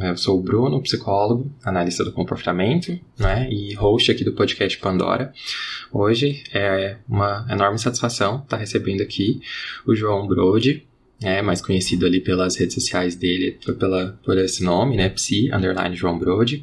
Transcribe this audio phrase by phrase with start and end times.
[0.00, 5.32] Eu sou o Bruno, psicólogo, analista do comportamento, né, e host aqui do podcast Pandora.
[5.92, 9.40] Hoje é uma enorme satisfação estar recebendo aqui
[9.84, 10.86] o João Brode,
[11.20, 15.96] é, mais conhecido ali pelas redes sociais dele pela, por esse nome, né, Psi, underline
[15.96, 16.62] João Brode.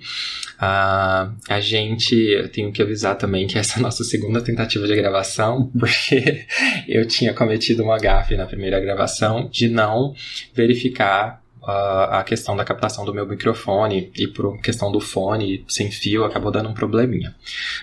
[0.56, 4.88] Uh, a gente, eu tenho que avisar também que essa é a nossa segunda tentativa
[4.88, 6.46] de gravação, porque
[6.88, 10.16] eu tinha cometido uma gafe na primeira gravação de não
[10.54, 16.24] verificar a, questão da captação do meu microfone e por questão do fone sem fio
[16.24, 17.36] acabou dando um probleminha.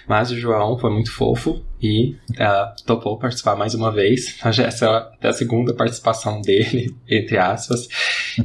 [0.08, 4.38] Mas o João foi muito fofo e uh, topou participar mais uma vez.
[4.44, 7.88] Essa é a segunda participação dele, entre aspas.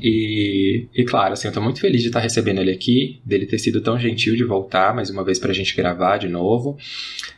[0.02, 3.60] E, e claro, assim, eu tô muito feliz de estar recebendo ele aqui, dele ter
[3.60, 6.78] sido tão gentil de voltar mais uma vez pra gente gravar de novo.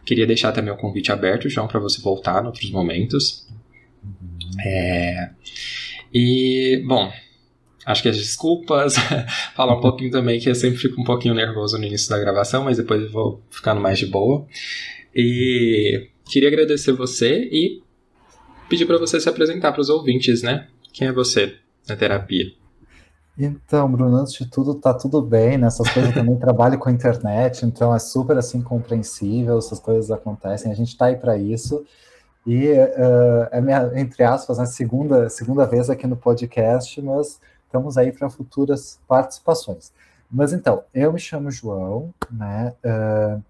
[0.05, 3.47] Queria deixar também o convite aberto, João, para você voltar em outros momentos.
[4.65, 5.29] É...
[6.13, 7.11] E, bom,
[7.85, 8.95] acho que as desculpas,
[9.55, 12.63] falar um pouquinho também que eu sempre fico um pouquinho nervoso no início da gravação,
[12.63, 14.45] mas depois eu vou ficando mais de boa.
[15.15, 17.81] E queria agradecer você e
[18.69, 20.67] pedir para você se apresentar para os ouvintes, né?
[20.93, 21.55] Quem é você
[21.87, 22.45] na terapia?
[23.37, 25.67] Então, Bruno, antes de tudo, tá tudo bem, né?
[25.67, 30.71] Essas coisas também trabalho com a internet, então é super assim compreensível, essas coisas acontecem,
[30.71, 31.85] a gente tá aí para isso.
[32.45, 37.39] E uh, é minha, entre aspas, né, segunda, segunda vez aqui no podcast, mas
[37.69, 39.93] estamos aí para futuras participações.
[40.29, 42.75] Mas então, eu me chamo João, né?
[42.83, 43.43] Uh,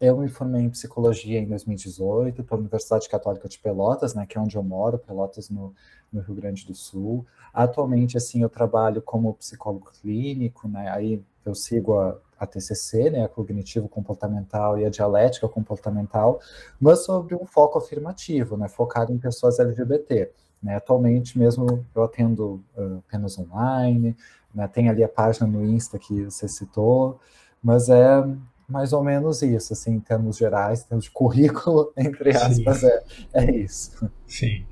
[0.00, 4.40] eu me formei em psicologia em 2018 pela Universidade Católica de Pelotas, né, que é
[4.40, 5.74] onde eu moro, Pelotas no,
[6.12, 7.26] no, Rio Grande do Sul.
[7.52, 13.24] Atualmente, assim, eu trabalho como psicólogo clínico, né, aí eu sigo a, a TCC, né,
[13.24, 16.40] a cognitivo comportamental e a dialética comportamental,
[16.80, 20.30] mas sobre um foco afirmativo, né, focado em pessoas LGBT.
[20.62, 20.76] Né?
[20.76, 24.16] Atualmente mesmo eu atendo uh, apenas online,
[24.54, 24.68] né?
[24.68, 27.20] tem ali a página no Insta que você citou,
[27.62, 28.24] mas é
[28.68, 33.02] mais ou menos isso, assim, em termos gerais, em termos de currículo, entre aspas, é,
[33.32, 34.10] é isso.
[34.28, 34.62] Sim.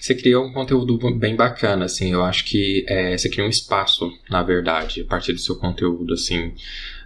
[0.00, 4.10] Você criou um conteúdo bem bacana, assim, eu acho que é, você criou um espaço,
[4.30, 6.54] na verdade, a partir do seu conteúdo, assim,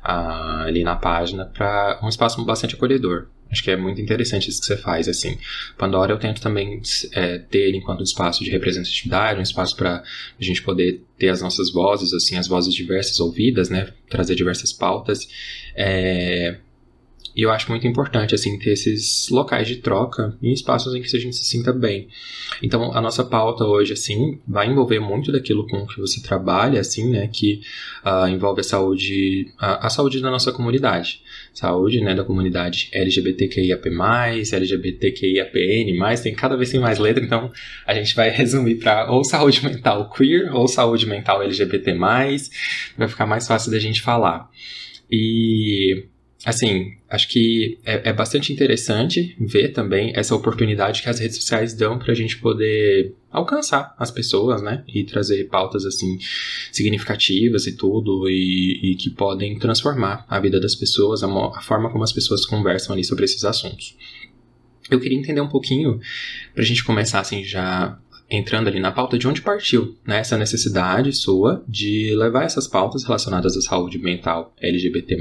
[0.02, 3.26] ali na página, para um espaço bastante acolhedor.
[3.50, 5.38] Acho que é muito interessante isso que você faz, assim.
[5.76, 6.80] Pandora eu tento também
[7.12, 10.02] é, ter enquanto espaço de representatividade, um espaço para
[10.38, 13.92] a gente poder ter as nossas vozes, assim, as vozes diversas ouvidas, né?
[14.08, 15.28] Trazer diversas pautas.
[15.74, 16.56] É,
[17.34, 21.16] e eu acho muito importante, assim, ter esses locais de troca em espaços em que
[21.16, 22.08] a gente se sinta bem.
[22.62, 27.10] Então, a nossa pauta hoje, assim, vai envolver muito daquilo com que você trabalha, assim,
[27.10, 27.60] né, que
[28.04, 31.22] uh, envolve a saúde, a, a, saúde da nossa comunidade.
[31.52, 33.88] Saúde, né, da comunidade LGBTQIAP+,
[34.52, 37.50] LGBTQIAPN+, tem cada vez tem mais letra, então
[37.86, 41.96] a gente vai resumir para ou saúde mental queer ou saúde mental LGBT+,
[42.96, 44.50] vai ficar mais fácil da gente falar.
[45.10, 46.06] E
[46.46, 51.74] assim, acho que é, é, bastante interessante ver também essa oportunidade que as redes sociais
[51.74, 54.84] dão para a gente poder alcançar as pessoas, né?
[54.86, 56.18] E trazer pautas, assim,
[56.70, 61.90] significativas e tudo, e, e que podem transformar a vida das pessoas, a, a forma
[61.90, 63.96] como as pessoas conversam ali sobre esses assuntos.
[64.88, 66.00] Eu queria entender um pouquinho,
[66.54, 67.98] para a gente começar, assim, já
[68.30, 73.04] entrando ali na pauta, de onde partiu né, essa necessidade sua de levar essas pautas
[73.04, 75.16] relacionadas à saúde mental LGBT+,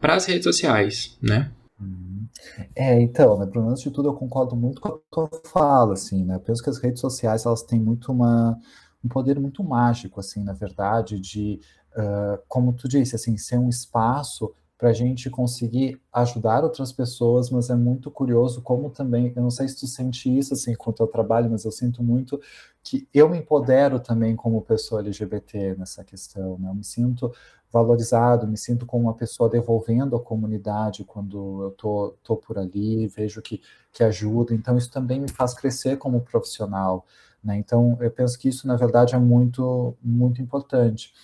[0.00, 1.52] para as redes sociais, né?
[1.80, 2.26] Uhum.
[2.74, 6.24] É, então, né, Bruno, antes de tudo eu concordo muito com a tua fala, assim,
[6.24, 8.58] né, eu penso que as redes sociais, elas têm muito uma,
[9.04, 11.60] um poder muito mágico, assim, na verdade, de,
[11.96, 14.52] uh, como tu disse, assim, ser um espaço
[14.82, 19.48] para a gente conseguir ajudar outras pessoas, mas é muito curioso como também, eu não
[19.48, 22.40] sei se tu sente isso assim com o teu trabalho, mas eu sinto muito
[22.82, 26.68] que eu me empodero também como pessoa LGBT nessa questão, né?
[26.68, 27.32] Eu me sinto
[27.72, 33.06] valorizado, me sinto como uma pessoa devolvendo à comunidade quando eu tô, tô por ali,
[33.06, 33.60] vejo que,
[33.92, 37.06] que ajuda, então isso também me faz crescer como profissional,
[37.42, 37.56] né?
[37.56, 41.14] Então eu penso que isso na verdade é muito muito importante.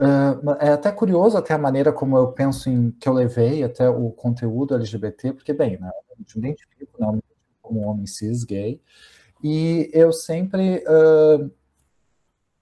[0.00, 3.86] Uh, é até curioso até a maneira como eu penso em que eu levei até
[3.86, 7.20] o conteúdo LGBT, porque, bem, né, eu me identifico né,
[7.60, 8.80] como homem cis gay,
[9.44, 11.50] e eu sempre uh,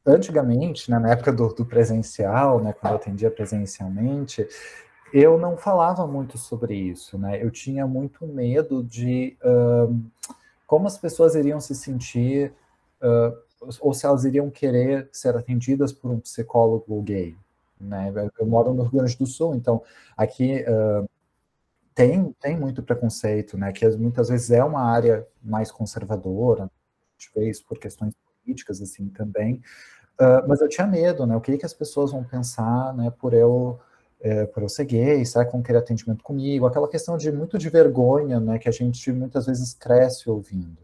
[0.04, 4.44] antigamente, né, na época do, do, presencial, né, quando eu atendia presencialmente,
[5.12, 7.42] eu não falava muito sobre isso, né?
[7.42, 9.98] Eu tinha muito medo de uh,
[10.66, 12.52] como as pessoas iriam se sentir
[13.80, 17.36] ou se elas iriam querer ser atendidas por um psicólogo gay,
[17.80, 18.12] né?
[18.38, 19.82] Eu moro no Rio Grande do Sul, então
[20.16, 21.08] aqui uh,
[21.94, 23.72] tem, tem muito preconceito, né?
[23.72, 26.70] Que muitas vezes é uma área mais conservadora,
[27.36, 28.14] isso por questões
[28.44, 29.60] políticas, assim, também.
[30.20, 31.36] Uh, mas eu tinha medo, né?
[31.36, 33.12] O que, que as pessoas vão pensar, né?
[33.18, 33.80] Por eu,
[34.20, 36.66] é, por eu ser gay, será que vão querer atendimento comigo?
[36.66, 38.58] Aquela questão de muito de vergonha, né?
[38.58, 40.78] Que a gente muitas vezes cresce ouvindo.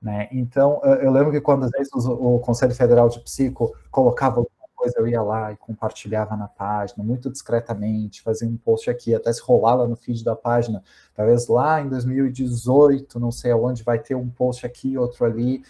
[0.00, 0.28] Né?
[0.30, 4.94] Então, eu lembro que quando às vezes o Conselho Federal de Psico colocava alguma coisa,
[4.98, 9.40] eu ia lá e compartilhava na página, muito discretamente, fazia um post aqui, até se
[9.42, 10.82] rolar lá no feed da página,
[11.14, 15.62] talvez lá em 2018, não sei aonde, vai ter um post aqui, outro ali,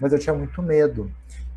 [0.00, 1.10] mas eu tinha muito medo.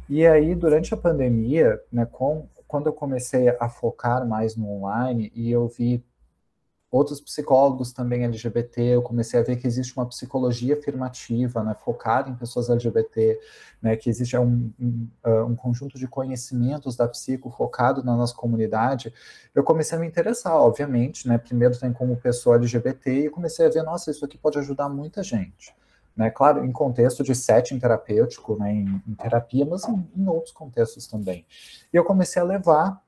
[0.09, 5.31] E aí, durante a pandemia, né, com, quando eu comecei a focar mais no online
[5.35, 6.03] e eu vi
[6.93, 12.29] outros psicólogos também LGBT, eu comecei a ver que existe uma psicologia afirmativa, né, focada
[12.29, 13.39] em pessoas LGBT,
[13.81, 18.35] né, que existe um, um, uh, um, conjunto de conhecimentos da psico focado na nossa
[18.35, 19.11] comunidade,
[19.55, 23.69] eu comecei a me interessar, obviamente, né, primeiro tem como pessoa LGBT, e comecei a
[23.69, 25.75] ver, nossa, isso aqui pode ajudar muita gente.
[26.15, 30.53] Né, claro, em contexto de setting terapêutico, né, em, em terapia, mas em, em outros
[30.53, 31.43] contextos também.
[31.91, 33.02] E eu comecei a levar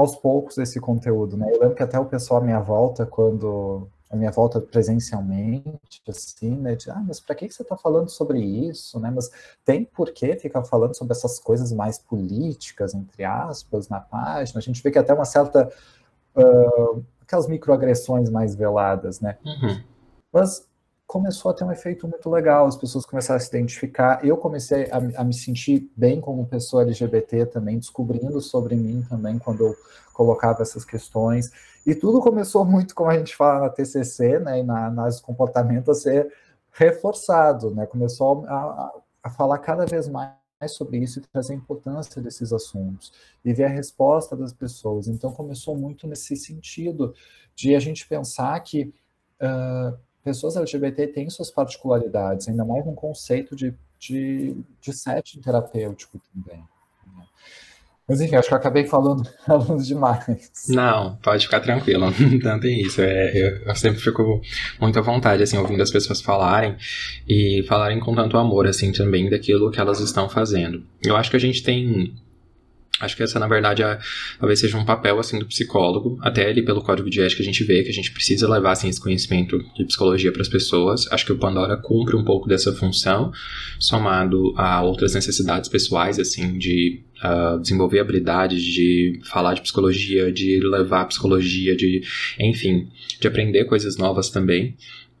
[0.00, 1.46] aos poucos esse conteúdo, né?
[1.52, 6.50] Eu lembro que até o pessoal à minha volta, quando a minha volta presencialmente, assim,
[6.56, 9.30] né, de, ah, mas para que você está falando sobre isso, né, mas
[9.64, 14.62] tem por que ficar falando sobre essas coisas mais políticas, entre aspas, na página, a
[14.62, 15.70] gente vê que até uma certa,
[16.36, 19.80] uh, aquelas microagressões mais veladas, né, uhum.
[20.32, 20.68] mas
[21.10, 24.88] começou a ter um efeito muito legal, as pessoas começaram a se identificar, eu comecei
[24.92, 29.76] a, a, me sentir bem como pessoa LGBT também, descobrindo sobre mim também quando eu
[30.12, 31.50] colocava essas questões,
[31.84, 35.24] e tudo começou muito, como a gente fala na TCC, né, e na análise do
[35.24, 36.32] comportamento, a ser
[36.70, 38.92] reforçado, né, começou a,
[39.24, 40.30] a falar cada vez mais
[40.68, 43.12] sobre isso e trazer a importância desses assuntos
[43.44, 45.08] e ver a resposta das pessoas.
[45.08, 47.12] Então começou muito nesse sentido
[47.56, 48.94] de a gente pensar que
[49.42, 56.20] uh, pessoas LGBT têm suas particularidades, ainda mais um conceito de, de, de setting terapêutico
[56.32, 56.58] também.
[56.58, 57.24] Né?
[58.08, 60.66] Mas enfim, acho que eu acabei falando, falando demais.
[60.68, 62.06] Não, pode ficar tranquilo,
[62.42, 63.00] não tem isso.
[63.00, 64.40] É, eu, eu, sempre fico
[64.80, 66.76] muito à vontade, assim, ouvindo as pessoas falarem
[67.28, 70.84] e falarem com tanto amor, assim, também daquilo que elas estão fazendo.
[71.02, 72.14] Eu acho que a gente tem
[73.00, 73.98] Acho que essa, na verdade, é,
[74.38, 77.64] talvez seja um papel assim do psicólogo, até ali pelo código de ética a gente
[77.64, 81.10] vê que a gente precisa levar assim, esse conhecimento de psicologia para as pessoas.
[81.10, 83.32] Acho que o Pandora cumpre um pouco dessa função,
[83.78, 90.60] somado a outras necessidades pessoais, assim, de uh, desenvolver habilidades de falar de psicologia, de
[90.60, 92.02] levar psicologia, de,
[92.38, 92.88] enfim,
[93.18, 94.76] de aprender coisas novas também.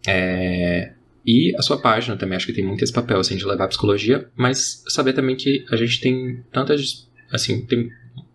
[0.06, 0.92] É,
[1.24, 4.28] e a sua página também, acho que tem muito esse papel, assim, de levar psicologia,
[4.36, 7.90] mas saber também que a gente tem tantas assim, tem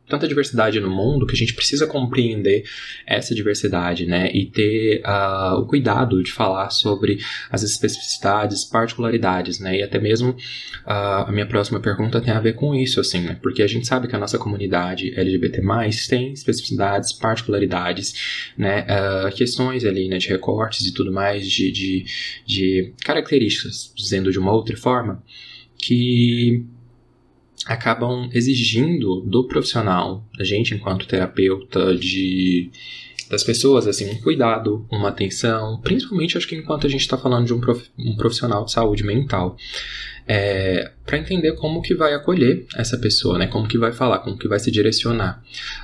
[0.08, 2.64] tanta diversidade no mundo que a gente precisa compreender
[3.06, 4.30] essa diversidade, né?
[4.34, 7.20] E ter uh, o cuidado de falar sobre
[7.50, 9.80] as especificidades, particularidades, né?
[9.80, 13.38] E até mesmo uh, a minha próxima pergunta tem a ver com isso, assim, né?
[13.42, 15.62] Porque a gente sabe que a nossa comunidade LGBT+,
[16.08, 18.86] tem especificidades, particularidades, né?
[18.86, 20.18] Uh, questões ali, né?
[20.18, 22.06] De recortes e tudo mais, de, de,
[22.46, 25.24] de características, dizendo de uma outra forma,
[25.78, 26.66] que
[27.66, 32.70] acabam exigindo do profissional, da gente enquanto terapeuta, de
[33.30, 37.48] das pessoas, assim, um cuidado, uma atenção, principalmente acho que enquanto a gente está falando
[37.48, 37.62] de um,
[37.98, 39.58] um profissional de saúde mental
[40.28, 43.46] é, para entender como que vai acolher essa pessoa, né?
[43.46, 45.44] Como que vai falar, como que vai se direcionar.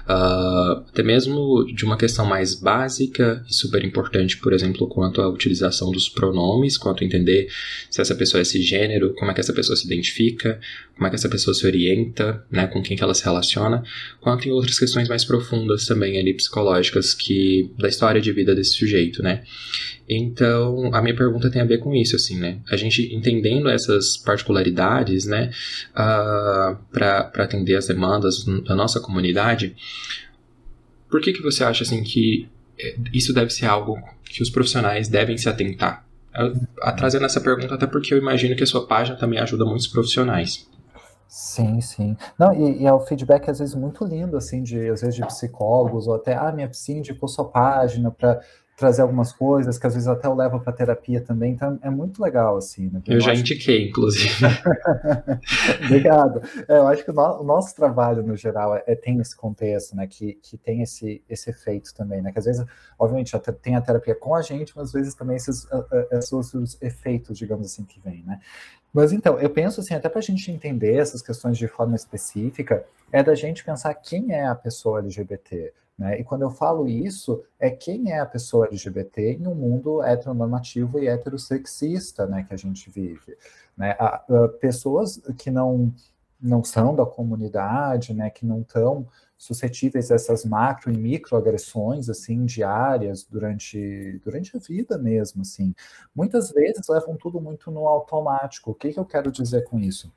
[0.10, 5.30] Uh, até mesmo de uma questão mais básica e super importante, por exemplo, quanto à
[5.30, 7.50] utilização dos pronomes, quanto a entender
[7.90, 10.60] se essa pessoa é cisgênero, como é que essa pessoa se identifica,
[10.96, 12.66] como é que essa pessoa se orienta, né?
[12.66, 13.84] Com quem que ela se relaciona,
[14.20, 18.72] quanto em outras questões mais profundas também ali psicológicas que da história de vida desse
[18.72, 19.44] sujeito, né?
[20.14, 22.60] Então, a minha pergunta tem a ver com isso, assim, né?
[22.70, 25.50] A gente entendendo essas particularidades, né,
[25.92, 29.74] uh, ah, para atender as demandas da nossa comunidade,
[31.10, 35.08] por que que você acha, assim, que eh, isso deve ser algo que os profissionais
[35.08, 36.06] devem se atentar?
[36.98, 40.70] Trazendo essa pergunta até porque eu imagino que a sua página também ajuda muitos profissionais.
[41.28, 42.18] Sim, sim.
[42.38, 45.26] Não, e, e, é o feedback às vezes muito lindo, assim, de às vezes de
[45.26, 48.42] psicólogos, ou até, ah, minha psi indicou sua página para
[48.82, 52.20] trazer algumas coisas que às vezes até eu levo para terapia também, então é muito
[52.22, 52.90] legal, assim.
[52.90, 53.00] Né?
[53.06, 54.34] Eu, eu já indiquei, inclusive.
[55.86, 56.42] Obrigado.
[56.68, 59.38] É, eu acho que o, no, o, nosso trabalho, no geral, é, é, tem esse
[59.38, 62.66] contexto, né, que, que tem esse, esse efeito também, né, que às vezes,
[62.98, 65.68] obviamente, tem a terapia com a gente, mas às vezes também esses,
[66.12, 68.40] esses outros efeitos, digamos assim, que vem, né.
[68.92, 72.84] Mas então, eu penso assim, até para a gente entender essas questões de forma específica,
[73.12, 76.20] é da gente pensar quem é a pessoa LGBT, né?
[76.20, 80.98] E quando eu falo isso, é quem é a pessoa LGBT em um mundo heteronormativo
[80.98, 83.38] e heterossexista né, que a gente vive.
[83.78, 83.96] Né?
[84.00, 85.94] A, a, pessoas que não,
[86.42, 92.46] não são da comunidade, né, que não estão suscetíveis a essas macro e microagressões assim
[92.46, 95.74] diárias durante durante a vida mesmo assim
[96.16, 100.14] muitas vezes levam tudo muito no automático o que, que eu quero dizer com isso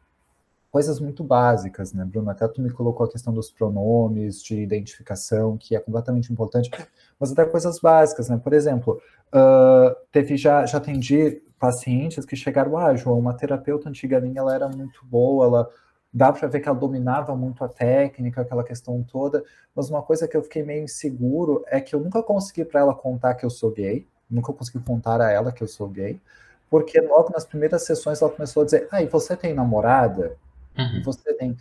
[0.74, 2.28] coisas muito básicas, né, Bruno?
[2.28, 6.68] Até tu me colocou a questão dos pronomes, de identificação, que é completamente importante,
[7.16, 8.40] mas até coisas básicas, né?
[8.42, 9.00] Por exemplo,
[9.32, 14.52] uh, teve já, já atendi pacientes que chegaram, ah, João, uma terapeuta antiga minha, ela
[14.52, 15.70] era muito boa, ela
[16.12, 19.44] dá para ver que ela dominava muito a técnica, aquela questão toda,
[19.76, 22.96] mas uma coisa que eu fiquei meio inseguro é que eu nunca consegui para ela
[22.96, 26.20] contar que eu sou gay, nunca consegui contar a ela que eu sou gay,
[26.68, 30.36] porque logo nas primeiras sessões ela começou a dizer, ah, e você tem namorada?
[30.78, 31.02] Uhum.
[31.04, 31.56] Você tem.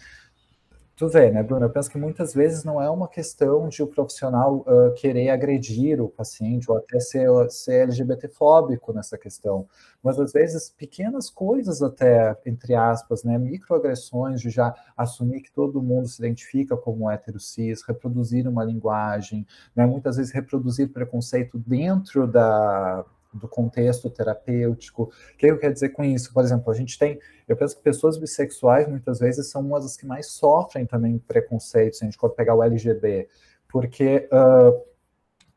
[0.96, 1.65] Tu vê, né, Bruno?
[1.65, 6.00] Eu penso que muitas vezes não é uma questão de o profissional uh, querer agredir
[6.00, 9.67] o paciente ou até ser, ser LGBTfóbico nessa questão,
[10.03, 15.82] mas às vezes pequenas coisas até, entre aspas, né, microagressões de já assumir que todo
[15.82, 22.27] mundo se identifica como hétero cis, reproduzir uma linguagem, né, muitas vezes reproduzir preconceito dentro
[22.27, 25.03] da, do contexto terapêutico.
[25.33, 26.33] O que eu quero dizer com isso?
[26.33, 29.97] Por exemplo, a gente tem, eu penso que pessoas bissexuais muitas vezes são uma das
[29.97, 33.27] que mais sofrem também preconceitos, a gente for pegar o LGB,
[33.67, 34.93] porque uh,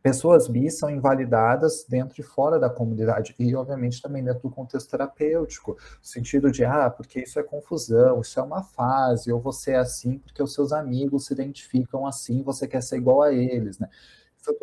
[0.07, 4.89] pessoas bis são invalidadas dentro e fora da comunidade, e obviamente também dentro do contexto
[4.89, 9.73] terapêutico, no sentido de, ah, porque isso é confusão, isso é uma fase, ou você
[9.73, 13.81] é assim porque os seus amigos se identificam assim, você quer ser igual a eles,
[13.81, 13.89] né?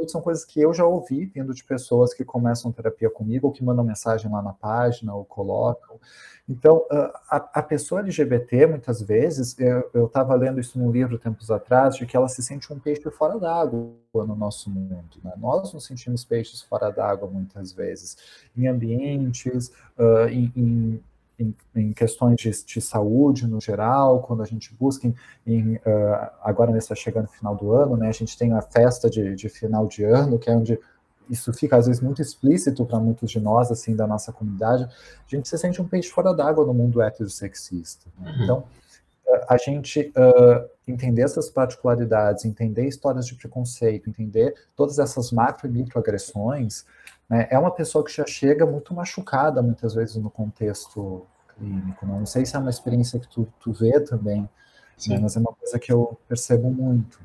[0.08, 3.64] São coisas que eu já ouvi vindo de pessoas que começam terapia comigo, ou que
[3.64, 6.00] mandam mensagem lá na página, ou colocam.
[6.48, 6.86] Então,
[7.30, 9.56] a, a pessoa LGBT, muitas vezes,
[9.94, 13.10] eu estava lendo isso num livro tempos atrás, de que ela se sente um peixe
[13.12, 15.18] fora d'água no nosso mundo.
[15.24, 15.32] Né?
[15.38, 18.18] Nós nos sentimos peixes fora d'água muitas vezes,
[18.58, 21.04] em ambientes, uh, em, em
[21.40, 26.30] em, em questões de, de, saúde no geral, quando a gente busca em, em uh,
[26.42, 29.50] agora nessa chegando no final do ano, né, a gente tem a festa de, de,
[29.50, 30.80] final de ano, que é onde
[31.30, 35.36] isso fica às vezes muito explícito para muitos de nós, assim, da nossa comunidade, a
[35.36, 38.08] gente se sente um peixe fora d'água no mundo heterossexista.
[38.20, 38.32] Né?
[38.32, 38.44] Uhum.
[38.44, 38.64] Então,
[39.48, 45.72] a gente uh, entender essas particularidades, entender histórias de preconceito, entender todas essas macro e
[45.72, 46.86] microagressões,
[47.30, 51.26] né, é uma pessoa que já chega muito machucada, muitas vezes, no contexto
[51.56, 52.06] clínico.
[52.06, 52.20] Né?
[52.20, 54.48] Não sei se é uma experiência que tu, tu vê também,
[55.08, 57.20] né, mas é uma coisa que eu percebo muito.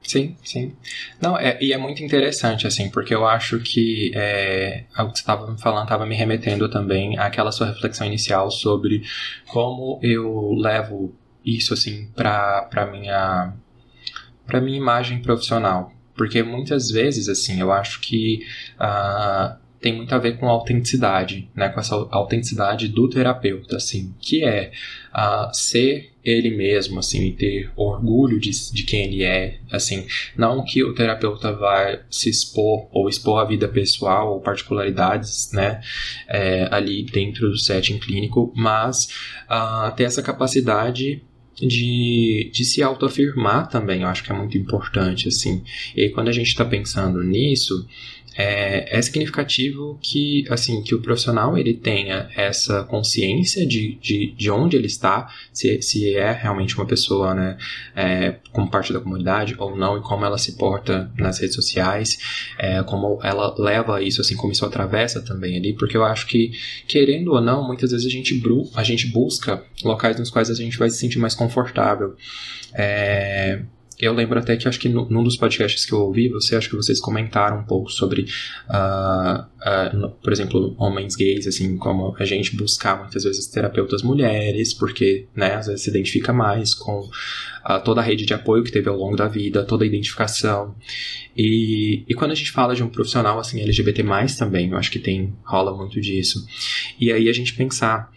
[0.00, 0.76] Sim, sim.
[1.20, 5.22] Não, é, e é muito interessante, assim, porque eu acho que é, o que você
[5.22, 9.02] estava me falando estava me remetendo também àquela sua reflexão inicial sobre
[9.48, 11.12] como eu levo
[11.44, 13.52] isso, assim, para minha
[14.46, 18.44] para minha imagem profissional, porque muitas vezes, assim, eu acho que
[18.74, 21.68] uh, tem muito a ver com a autenticidade, né?
[21.68, 24.72] Com essa autenticidade do terapeuta, assim, que é
[25.14, 30.06] uh, ser ele mesmo, assim, e ter orgulho de, de quem ele é, assim,
[30.36, 35.80] não que o terapeuta vai se expor ou expor a vida pessoal ou particularidades, né,
[36.28, 39.08] é, ali dentro do setting clínico, mas
[39.48, 41.22] uh, ter essa capacidade
[41.60, 45.62] de, de se autoafirmar também, eu acho que é muito importante, assim.
[45.96, 47.86] E aí, quando a gente está pensando nisso,
[48.38, 54.48] é, é, significativo que, assim, que o profissional ele tenha essa consciência de, de, de
[54.48, 57.58] onde ele está, se, se é realmente uma pessoa, né,
[57.96, 62.16] é, como parte da comunidade ou não, e como ela se porta nas redes sociais,
[62.56, 66.52] é, como ela leva isso, assim, como isso atravessa também ali, porque eu acho que,
[66.86, 68.40] querendo ou não, muitas vezes a gente,
[68.76, 72.14] a gente busca locais nos quais a gente vai se sentir mais confortável.
[72.72, 73.62] É,
[74.00, 76.76] eu lembro até que acho que num dos podcasts que eu ouvi, você acho que
[76.76, 78.26] vocês comentaram um pouco sobre,
[78.68, 84.72] uh, uh, por exemplo, homens gays, assim, como a gente buscar muitas vezes terapeutas mulheres,
[84.72, 88.70] porque, né, às vezes se identifica mais com uh, toda a rede de apoio que
[88.70, 90.76] teve ao longo da vida, toda a identificação.
[91.36, 94.04] E, e quando a gente fala de um profissional, assim, LGBT+,
[94.38, 96.46] também, eu acho que tem, rola muito disso.
[97.00, 98.12] E aí a gente pensar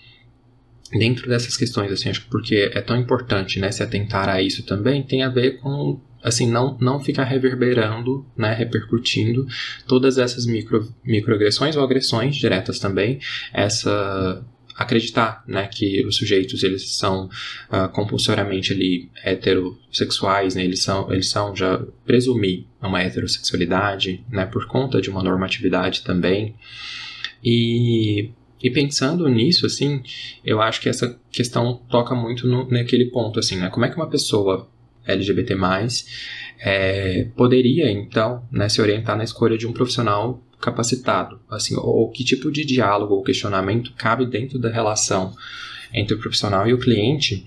[0.92, 4.64] dentro dessas questões, assim, acho que porque é tão importante, né, se atentar a isso
[4.64, 9.48] também, tem a ver com assim, não, não ficar reverberando, né, repercutindo
[9.88, 13.20] todas essas micro, microagressões ou agressões diretas também,
[13.52, 14.46] essa
[14.76, 21.30] acreditar, né, que os sujeitos eles são uh, compulsoriamente ali heterossexuais, né, eles são eles
[21.30, 26.56] são já presumir uma heterossexualidade, né, por conta de uma normatividade também.
[27.44, 30.02] E e pensando nisso, assim,
[30.46, 33.70] eu acho que essa questão toca muito no, naquele ponto, assim, né?
[33.70, 34.70] Como é que uma pessoa
[35.06, 35.56] LGBT+,
[36.60, 42.24] é, poderia, então, né, se orientar na escolha de um profissional capacitado, assim, ou, que
[42.24, 45.36] tipo de diálogo ou questionamento cabe dentro da relação
[45.92, 47.46] entre o profissional e o cliente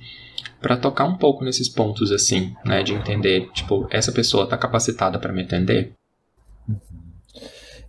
[0.61, 5.18] para tocar um pouco nesses pontos, assim, né, de entender, tipo, essa pessoa está capacitada
[5.18, 5.92] para me atender?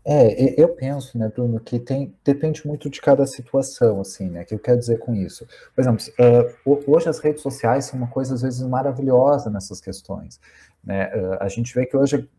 [0.08, 4.54] É, eu penso, né, Bruno, que tem, depende muito de cada situação, assim, né, que
[4.54, 5.48] eu quero dizer com isso.
[5.74, 6.06] Por exemplo,
[6.68, 10.40] uh, hoje as redes sociais são uma coisa, às vezes, maravilhosa nessas questões,
[10.84, 12.30] né, uh, a gente vê que hoje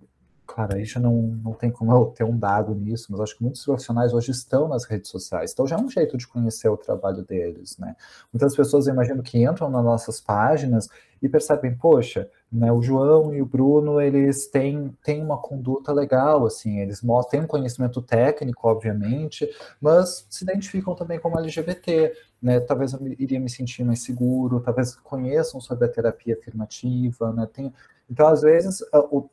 [0.46, 1.12] Claro, aí já não,
[1.44, 4.68] não tem como eu ter um dado nisso, mas acho que muitos profissionais hoje estão
[4.68, 7.96] nas redes sociais, então já é um jeito de conhecer o trabalho deles, né?
[8.32, 10.88] Muitas pessoas, eu imagino, que entram nas nossas páginas
[11.20, 16.46] e percebem, poxa, né, o João e o Bruno, eles têm, têm uma conduta legal,
[16.46, 19.48] assim, eles têm um conhecimento técnico, obviamente,
[19.80, 24.94] mas se identificam também como LGBT, né, talvez eu iria me sentir mais seguro, talvez
[24.94, 27.72] conheçam sobre a terapia afirmativa, né, tem,
[28.08, 28.84] então, às vezes,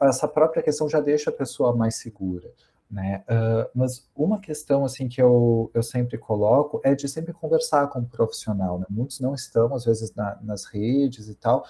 [0.01, 2.51] essa própria questão já deixa a pessoa mais segura.
[2.89, 3.23] Né?
[3.27, 7.99] Uh, mas uma questão assim que eu, eu sempre coloco é de sempre conversar com
[7.99, 8.77] o um profissional.
[8.77, 8.85] Né?
[8.89, 11.65] Muitos não estão, às vezes, na, nas redes e tal,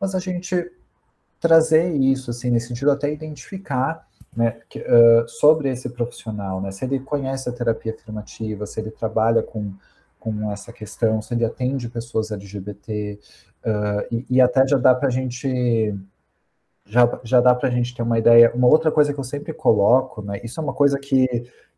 [0.00, 0.70] mas a gente
[1.40, 6.70] trazer isso, assim, nesse sentido, até identificar né, que, uh, sobre esse profissional, né?
[6.70, 9.72] se ele conhece a terapia afirmativa, se ele trabalha com,
[10.18, 13.18] com essa questão, se ele atende pessoas LGBT,
[13.64, 15.94] uh, e, e até já dá para a gente
[16.86, 18.50] já, já dá para a gente ter uma ideia.
[18.54, 20.40] Uma outra coisa que eu sempre coloco, né?
[20.42, 21.26] Isso é uma coisa que,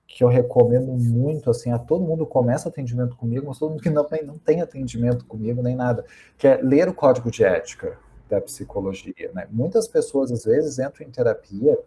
[0.06, 3.90] que eu recomendo muito, assim, a todo mundo começa atendimento comigo, mas todo mundo que
[3.90, 6.04] não não tem atendimento comigo, nem nada,
[6.38, 7.98] que é ler o código de ética
[8.30, 9.46] da psicologia, né?
[9.50, 11.78] Muitas pessoas, às vezes, entram em terapia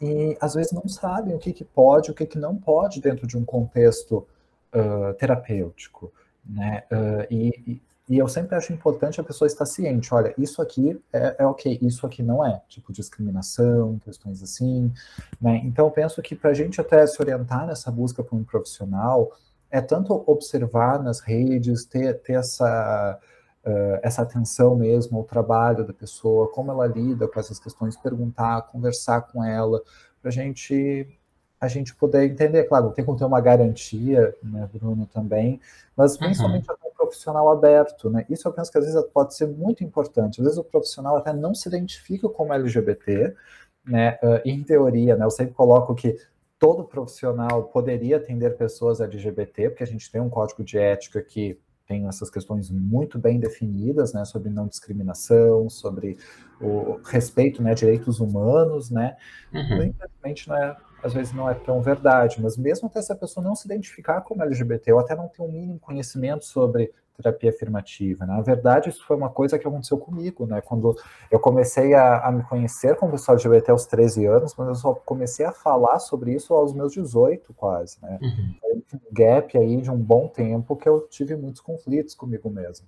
[0.00, 3.26] e, às vezes, não sabem o que, que pode, o que, que não pode dentro
[3.26, 4.26] de um contexto
[4.74, 6.12] uh, terapêutico,
[6.44, 6.84] né?
[6.90, 11.36] Uh, e, e eu sempre acho importante a pessoa estar ciente, olha, isso aqui é,
[11.38, 14.92] é ok, isso aqui não é, tipo discriminação, questões assim,
[15.40, 15.62] né?
[15.64, 19.32] Então eu penso que para a gente até se orientar nessa busca por um profissional,
[19.70, 23.18] é tanto observar nas redes, ter, ter essa,
[23.66, 28.62] uh, essa atenção mesmo ao trabalho da pessoa, como ela lida com essas questões, perguntar,
[28.62, 29.82] conversar com ela,
[30.20, 31.08] para a gente
[31.60, 35.58] a gente poder entender, claro, não tem como ter uma garantia, né, Bruno, também,
[35.96, 36.18] mas uhum.
[36.18, 38.24] principalmente uhum profissional aberto, né?
[38.28, 40.40] Isso eu penso que às vezes pode ser muito importante.
[40.40, 43.34] Às vezes o profissional até não se identifica como LGBT,
[43.84, 44.18] né?
[44.22, 45.24] Uh, em teoria, né?
[45.24, 46.16] Eu sempre coloco que
[46.58, 51.58] todo profissional poderia atender pessoas LGBT, porque a gente tem um código de ética que
[51.86, 56.16] tem essas questões muito bem definidas, né, sobre não discriminação, sobre
[56.60, 59.16] o respeito, né, direitos humanos, né,
[59.52, 59.84] uhum.
[59.84, 63.54] infelizmente não é às vezes não é tão verdade, mas mesmo até essa pessoa não
[63.54, 68.24] se identificar como LGBT, ou até não ter um mínimo conhecimento sobre terapia afirmativa.
[68.24, 68.34] Né?
[68.34, 70.62] Na verdade, isso foi uma coisa que aconteceu comigo, né?
[70.62, 70.96] Quando
[71.30, 74.94] eu comecei a, a me conhecer como pessoa LGBT aos 13 anos, mas eu só
[74.94, 78.18] comecei a falar sobre isso aos meus 18, quase, né?
[78.20, 78.54] Uhum.
[78.88, 82.86] Foi um gap aí de um bom tempo que eu tive muitos conflitos comigo mesmo.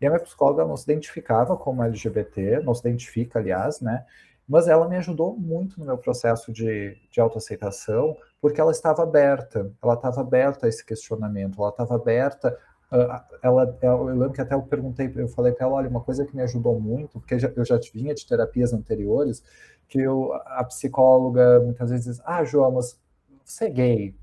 [0.00, 4.06] E a minha psicóloga não se identificava como LGBT, não se identifica, aliás, né?
[4.50, 9.72] Mas ela me ajudou muito no meu processo de, de autoaceitação, porque ela estava aberta,
[9.80, 12.58] ela estava aberta a esse questionamento, ela estava aberta,
[12.90, 16.26] uh, ela, eu lembro que até eu perguntei, eu falei para ela, olha, uma coisa
[16.26, 19.40] que me ajudou muito, porque eu já vinha de terapias anteriores,
[19.86, 23.00] que eu, a psicóloga muitas vezes diz, ah, João, mas
[23.44, 24.16] você é gay,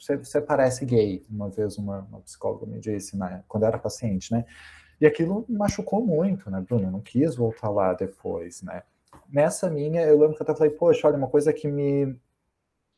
[0.00, 4.32] você, você parece gay, uma vez uma, uma psicóloga me disse, né, quando era paciente,
[4.32, 4.46] né,
[4.98, 8.82] e aquilo machucou muito, né, Bruno, eu não quis voltar lá depois, né,
[9.28, 12.18] nessa minha, eu lembro que eu até falei, poxa, olha, uma coisa que me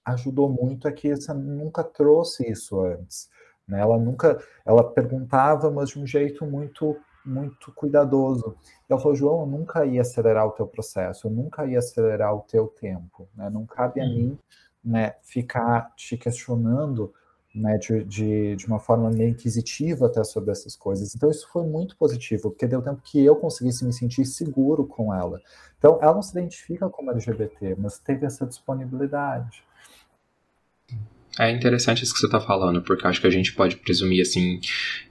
[0.04, 3.28] ajudou muito é que você nunca trouxe isso antes.
[3.66, 3.80] Né?
[3.80, 8.56] Ela nunca, ela perguntava, mas de um jeito muito muito cuidadoso.
[8.88, 12.40] Ela falou, João, eu nunca ia acelerar o teu processo, eu nunca ia acelerar o
[12.40, 13.50] teu tempo, né?
[13.50, 14.10] Não cabe a uhum.
[14.10, 14.38] mim,
[14.82, 17.12] né, ficar te questionando
[17.54, 21.14] né, de, de, de, uma forma meio inquisitiva até sobre essas coisas.
[21.14, 25.12] Então isso foi muito positivo, porque deu tempo que eu conseguisse me sentir seguro com
[25.12, 25.40] ela.
[25.78, 29.64] Então ela não se identifica como LGBT, mas teve essa disponibilidade.
[31.38, 34.60] É interessante isso que você está falando, porque acho que a gente pode presumir, assim,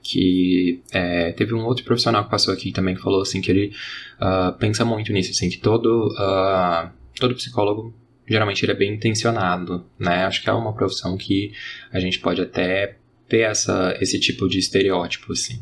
[0.02, 3.72] que é, teve um outro profissional que passou aqui também que falou, assim, que ele
[4.20, 7.94] uh, pensa muito nisso, assim, que todo, uh, todo psicólogo,
[8.30, 10.24] geralmente, ele é bem intencionado, né?
[10.24, 11.52] Acho que é uma profissão que
[11.92, 12.96] a gente pode até
[13.28, 15.60] ter essa, esse tipo de estereótipo, assim.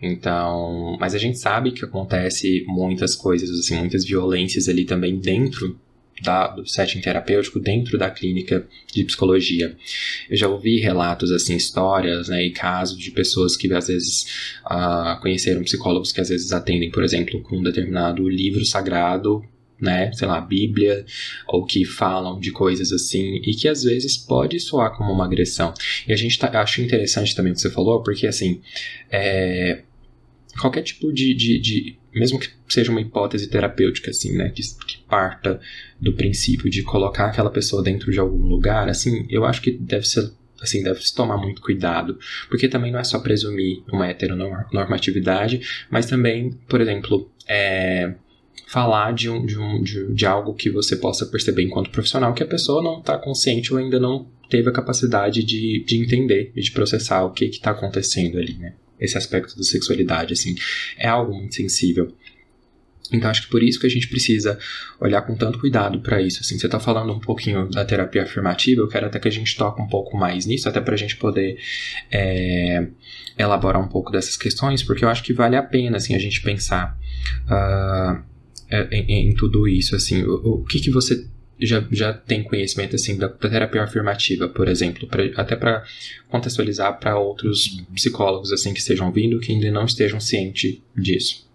[0.00, 5.78] Então, mas a gente sabe que acontece muitas coisas, assim, muitas violências ali também dentro
[6.22, 9.74] da, do setting terapêutico dentro da clínica de psicologia.
[10.28, 15.20] Eu já ouvi relatos, assim, histórias né, e casos de pessoas que às vezes uh,
[15.20, 19.42] conheceram psicólogos que às vezes atendem, por exemplo, com um determinado livro sagrado
[19.80, 21.04] né, sei lá, Bíblia,
[21.46, 25.72] ou que falam de coisas assim, e que às vezes pode soar como uma agressão.
[26.06, 28.60] E a gente tá, acho interessante também o que você falou, porque assim,
[29.10, 29.82] é,
[30.60, 34.98] qualquer tipo de, de, de, mesmo que seja uma hipótese terapêutica, assim, né, que, que,
[35.08, 35.60] parta
[36.00, 40.06] do princípio de colocar aquela pessoa dentro de algum lugar, assim, eu acho que deve
[40.06, 45.86] ser assim, deve se tomar muito cuidado, porque também não é só presumir uma heteronormatividade,
[45.90, 48.14] mas também, por exemplo, é,
[48.70, 52.42] falar de, um, de, um, de, de, algo que você possa perceber enquanto profissional que
[52.42, 56.60] a pessoa não está consciente ou ainda não teve a capacidade de, de entender e
[56.60, 58.74] de processar o que está acontecendo ali, né?
[59.00, 60.54] esse aspecto da sexualidade, assim,
[60.96, 62.14] é algo muito sensível.
[63.12, 64.56] Então acho que por isso que a gente precisa
[65.00, 66.40] olhar com tanto cuidado para isso.
[66.40, 69.56] Assim, você está falando um pouquinho da terapia afirmativa, eu quero até que a gente
[69.56, 71.58] toque um pouco mais nisso, até para a gente poder
[72.08, 72.86] é,
[73.36, 76.40] elaborar um pouco dessas questões, porque eu acho que vale a pena assim a gente
[76.40, 76.96] pensar
[77.46, 78.22] uh,
[78.70, 79.94] em, em, tudo isso.
[79.96, 81.26] Assim, o, o que que você
[81.60, 85.84] já, já tem conhecimento assim da, da terapia afirmativa, por exemplo, pra, até para
[86.28, 91.50] contextualizar para outros psicólogos assim que estejam vindo que ainda não estejam cientes disso.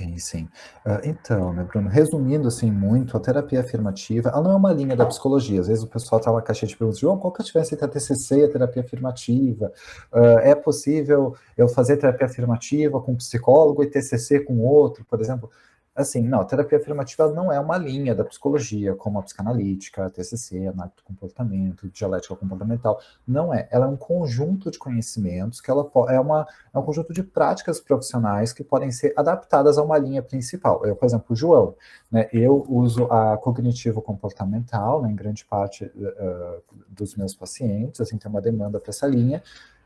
[0.00, 0.48] Sim, sim.
[0.86, 4.96] Uh, então, né, Bruno, resumindo assim muito, a terapia afirmativa, ela não é uma linha
[4.96, 5.60] da psicologia.
[5.60, 7.88] Às vezes o pessoal tá na caixa de perguntas, João, qual que é a a
[7.88, 9.70] TCC e a terapia afirmativa?
[10.10, 15.20] Uh, é possível eu fazer terapia afirmativa com um psicólogo e TCC com outro, por
[15.20, 15.50] exemplo?
[15.94, 20.66] Assim, não, terapia afirmativa não é uma linha da psicologia, como a psicanalítica, a TCC,
[20.66, 23.00] análise do comportamento, dialética comportamental.
[23.26, 23.68] Não é.
[23.70, 27.80] Ela é um conjunto de conhecimentos que ela é, uma, é um conjunto de práticas
[27.80, 30.84] profissionais que podem ser adaptadas a uma linha principal.
[30.86, 31.74] Eu, por exemplo, o João,
[32.10, 38.30] né, eu uso a cognitivo-comportamental, né, em grande parte uh, dos meus pacientes, assim, tem
[38.30, 39.42] uma demanda para essa linha,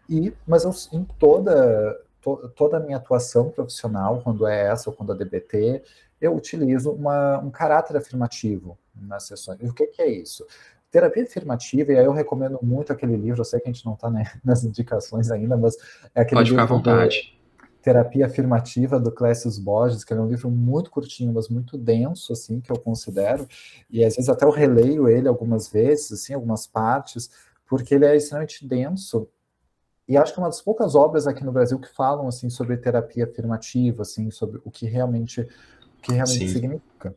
[0.08, 4.96] e, mas eu, em toda to, toda a minha atuação profissional, quando é essa ou
[4.96, 5.82] quando é DBT,
[6.20, 9.58] eu utilizo uma, um caráter afirmativo nas sessões.
[9.60, 10.46] E o que, que é isso?
[10.90, 13.94] Terapia afirmativa, e aí eu recomendo muito aquele livro, eu sei que a gente não
[13.94, 15.76] está né, nas indicações ainda, mas
[16.14, 16.66] é aquele Pode livro.
[16.66, 17.34] Pode ficar à vontade.
[17.82, 22.58] Terapia Afirmativa do Clécio Borges, que é um livro muito curtinho, mas muito denso, assim,
[22.58, 23.46] que eu considero,
[23.90, 27.28] e às vezes até eu releio ele algumas vezes, assim, algumas partes,
[27.66, 29.28] porque ele é extremamente denso
[30.06, 32.76] e acho que é uma das poucas obras aqui no Brasil que falam assim sobre
[32.76, 37.14] terapia afirmativa, assim, sobre o que realmente, o que realmente significa.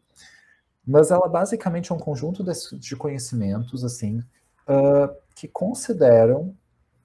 [0.86, 6.56] Mas ela basicamente é um conjunto de, de conhecimentos assim uh, que consideram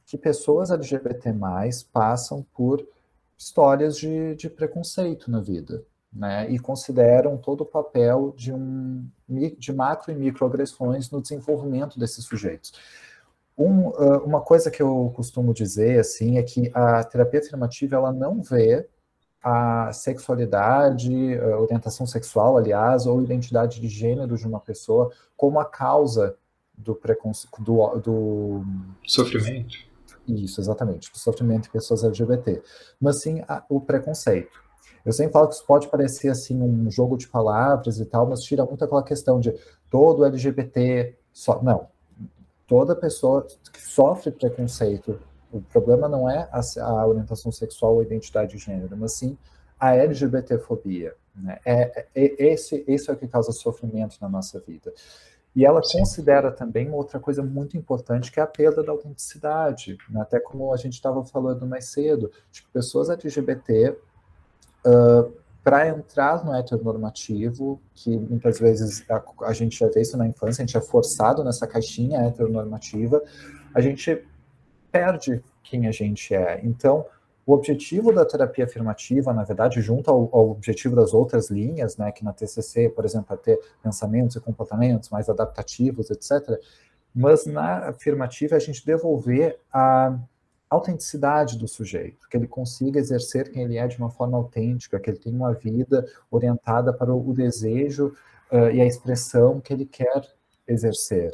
[0.06, 1.34] que pessoas LGBT+
[1.92, 2.86] passam por
[3.36, 6.48] histórias de, de preconceito na vida, né?
[6.48, 9.04] E consideram todo o papel de um
[9.58, 12.72] de macro e microagressões no desenvolvimento desses sujeitos.
[13.56, 13.88] Um,
[14.24, 18.88] uma coisa que eu costumo dizer assim é que a terapia afirmativa ela não vê
[19.42, 25.64] a sexualidade, a orientação sexual, aliás, ou identidade de gênero de uma pessoa como a
[25.64, 26.36] causa
[26.76, 28.64] do preconceito, do, do,
[29.04, 29.78] sofrimento.
[30.26, 32.62] Isso, exatamente, do sofrimento de pessoas LGBT,
[33.00, 34.62] mas sim a, o preconceito.
[35.04, 38.42] Eu sempre falo que isso pode parecer assim um jogo de palavras e tal, mas
[38.42, 39.52] tira muito aquela questão de
[39.90, 41.60] todo LGBT só.
[41.60, 41.88] Não,
[42.72, 45.20] toda pessoa que sofre preconceito,
[45.52, 49.36] o problema não é a, a orientação sexual ou identidade de gênero, mas sim
[49.78, 51.14] a LGBTfobia.
[51.36, 51.58] Né?
[51.66, 54.90] É, é, esse, esse é o que causa sofrimento na nossa vida.
[55.54, 55.98] E ela Sim.
[55.98, 59.98] considera também outra coisa muito importante, que é a perda da autenticidade.
[60.08, 60.22] Né?
[60.22, 63.98] Até como a gente estava falando mais cedo, tipo, pessoas LGBT
[64.86, 70.26] uh, para entrar no heteronormativo, que muitas vezes a, a, gente já vê isso na
[70.26, 73.22] infância, a gente é forçado nessa caixinha heteronormativa,
[73.72, 74.26] a gente
[74.90, 76.60] perde quem a gente é.
[76.64, 77.06] Então,
[77.46, 82.10] o objetivo da terapia afirmativa, na verdade, junto ao, ao, objetivo das outras linhas, né,
[82.12, 86.60] que na TCC, por exemplo, é ter pensamentos e comportamentos mais adaptativos, etc.,
[87.14, 90.16] mas na afirmativa a gente devolver a
[90.72, 95.10] autenticidade do sujeito, que ele consiga exercer quem ele é de uma forma autêntica, que
[95.10, 98.14] ele tenha uma vida orientada para o, desejo
[98.50, 100.22] uh, e a expressão que ele quer
[100.66, 101.32] exercer.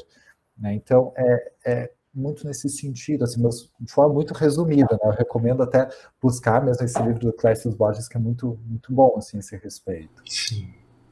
[0.57, 0.75] Né?
[0.75, 4.99] Então, é, é, muito nesse sentido, assim, mas de forma muito resumida, né?
[5.05, 5.89] Eu recomendo até
[6.21, 10.23] buscar mesmo esse livro do Clécio Borges, que é muito, muito bom, assim, esse respeito.
[10.27, 10.69] Sim.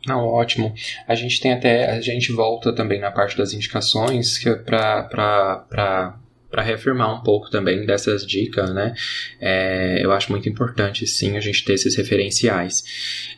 [0.07, 0.73] Não, ótimo.
[1.07, 6.19] A gente tem até, a gente volta também na parte das indicações que é para
[6.57, 8.95] para reafirmar um pouco também dessas dicas, né?
[9.39, 12.83] É, eu acho muito importante, sim, a gente ter esses referenciais.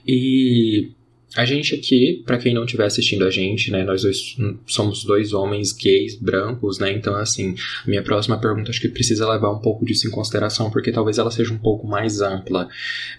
[0.07, 0.93] E
[1.37, 4.37] a gente aqui, para quem não estiver assistindo a gente, né, nós dois
[4.67, 6.91] somos dois homens gays brancos, né?
[6.93, 7.55] Então, assim,
[7.87, 11.31] minha próxima pergunta acho que precisa levar um pouco disso em consideração, porque talvez ela
[11.31, 12.69] seja um pouco mais ampla,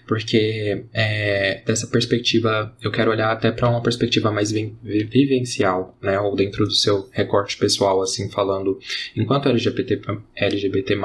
[0.06, 6.18] porque é, dessa perspectiva eu quero olhar até para uma perspectiva mais vi vivencial, né?
[6.18, 8.78] Ou dentro do seu recorte pessoal, assim, falando
[9.16, 10.00] enquanto LGBT
[10.36, 10.96] LGBT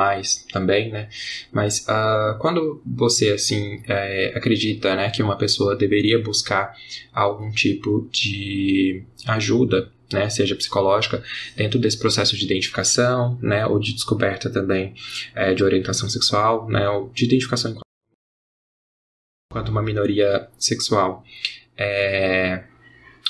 [0.51, 1.07] também, né?
[1.51, 6.75] Mas uh, quando você assim é, acredita, né, que uma pessoa deveria buscar
[7.13, 11.23] algum tipo de ajuda, né, seja psicológica,
[11.55, 14.93] dentro desse processo de identificação, né, ou de descoberta também
[15.34, 17.75] é, de orientação sexual, né, ou de identificação
[19.51, 21.23] enquanto uma minoria sexual.
[21.77, 22.63] É,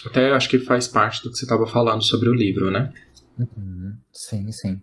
[0.05, 2.93] até acho que faz parte do que você estava falando sobre o livro, né?
[3.37, 4.81] Uhum, sim, sim.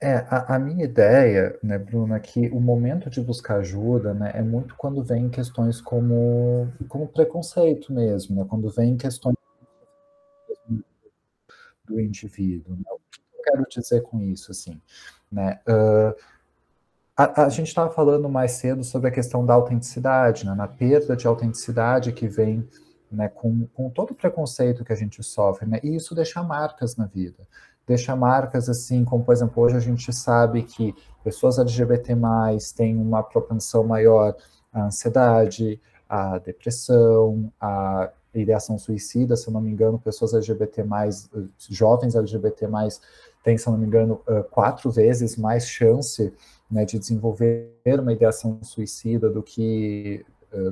[0.00, 4.30] É, a, a minha ideia, né, Bruna, é que o momento de buscar ajuda, né,
[4.34, 9.36] é muito quando vem questões como, como preconceito mesmo, né, quando vem questões
[11.84, 12.76] do indivíduo.
[12.76, 12.84] Né?
[12.88, 14.80] O que eu quero dizer com isso, assim,
[15.30, 15.60] né?
[17.16, 21.16] A, a, gente estava falando mais cedo sobre a questão da autenticidade, né, na perda
[21.16, 22.68] de autenticidade que vem
[23.10, 26.94] né, com, com todo o preconceito que a gente sofre, né, e isso deixa marcas
[26.94, 27.44] na vida
[27.88, 32.14] deixa marcas assim, como por exemplo, hoje a gente sabe que pessoas LGBT+,
[32.76, 34.36] têm uma propensão maior
[34.72, 40.84] à ansiedade, à depressão, à ideação suicida, se eu não me engano, pessoas LGBT+,
[41.70, 42.68] jovens LGBT+,
[43.42, 44.20] têm, se eu não me engano,
[44.50, 46.32] quatro vezes mais chance
[46.70, 50.24] né, de desenvolver uma ideação suicida do que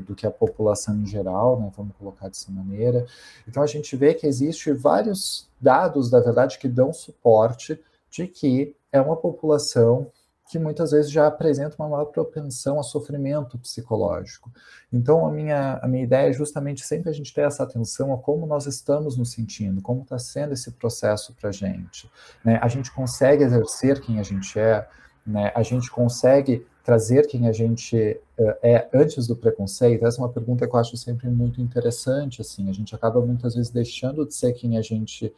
[0.07, 3.07] do que a população em geral, né, vamos colocar dessa maneira.
[3.47, 7.79] Então a gente vê que existe vários dados, da verdade, que dão suporte
[8.11, 10.11] de que é uma população
[10.49, 14.51] que muitas vezes já apresenta uma maior propensão a sofrimento psicológico.
[14.93, 18.19] Então, a minha, a minha ideia é justamente sempre a gente ter essa atenção a
[18.19, 22.09] como nós estamos nos sentindo, como está sendo esse processo para a gente.
[22.45, 22.61] Né?
[22.63, 24.89] A gente consegue exercer quem a gente é,
[25.27, 25.51] né?
[25.53, 30.07] a gente consegue trazer quem a gente uh, é antes do preconceito?
[30.07, 33.57] Essa é uma pergunta que eu acho sempre muito interessante, assim, a gente acaba muitas
[33.57, 35.35] vezes deixando de ser quem a gente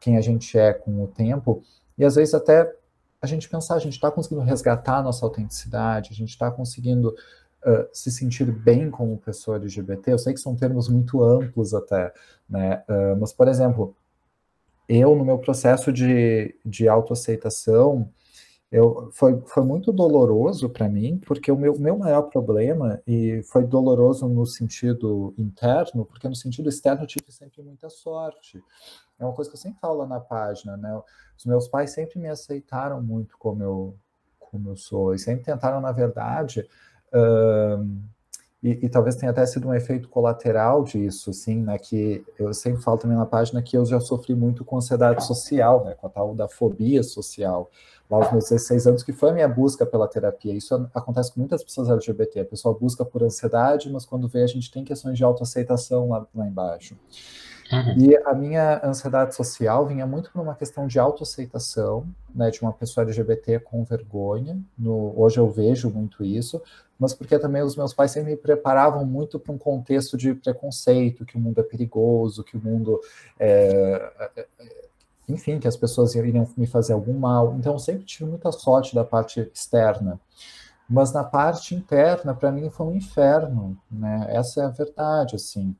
[0.00, 1.62] quem a gente é com o tempo,
[1.96, 2.72] e às vezes até
[3.22, 7.10] a gente pensar, a gente está conseguindo resgatar a nossa autenticidade, a gente está conseguindo
[7.64, 12.12] uh, se sentir bem como pessoa LGBT, eu sei que são termos muito amplos até,
[12.48, 13.94] né, uh, mas, por exemplo,
[14.88, 18.08] eu, no meu processo de, de autoaceitação,
[18.70, 23.64] eu, foi, foi muito doloroso para mim, porque o meu, meu maior problema, e foi
[23.64, 28.62] doloroso no sentido interno, porque no sentido externo eu tive sempre muita sorte.
[29.18, 31.02] É uma coisa que eu sempre falo na página, né?
[31.36, 33.96] Os meus pais sempre me aceitaram muito como eu,
[34.38, 36.68] como eu sou, e sempre tentaram, na verdade,
[37.12, 38.02] uh,
[38.60, 42.82] e, e, talvez tenha até sido um efeito colateral disso, assim, né, que eu sempre
[42.82, 46.10] falo também na página que eu já sofri muito com ansiedade social, né, com a
[46.10, 47.70] tal da fobia social,
[48.10, 50.52] lá aos meus 16 anos, que foi a minha busca pela terapia.
[50.52, 54.46] Isso acontece com muitas pessoas LGBT, a pessoa busca por ansiedade, mas quando vê a
[54.48, 56.96] gente tem questões de autoaceitação lá, lá embaixo.
[57.72, 57.98] Uhum.
[57.98, 62.72] E a minha ansiedade social vinha muito por uma questão de autoaceitação, né, de uma
[62.72, 64.58] pessoa LGBT com vergonha.
[64.78, 66.62] No, hoje eu vejo muito isso,
[66.98, 71.26] mas porque também os meus pais sempre me preparavam muito para um contexto de preconceito,
[71.26, 73.00] que o mundo é perigoso, que o mundo
[73.38, 74.78] é, é, é
[75.28, 77.54] enfim, que as pessoas iriam me fazer algum mal.
[77.58, 80.18] Então, eu sempre tive muita sorte da parte externa.
[80.88, 84.26] Mas na parte interna, para mim, foi um inferno, né?
[84.30, 85.76] Essa é a verdade, assim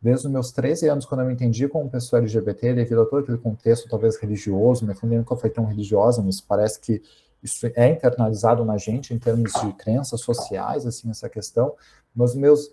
[0.00, 3.22] desde os meus 13 anos, quando eu me entendi como pessoa LGBT, devido a todo
[3.22, 7.02] aquele contexto, talvez religioso, minha família nunca foi tão religiosa, mas parece que
[7.42, 11.74] isso é internalizado na gente em termos de crenças sociais, assim, essa questão.
[12.14, 12.72] Mas meus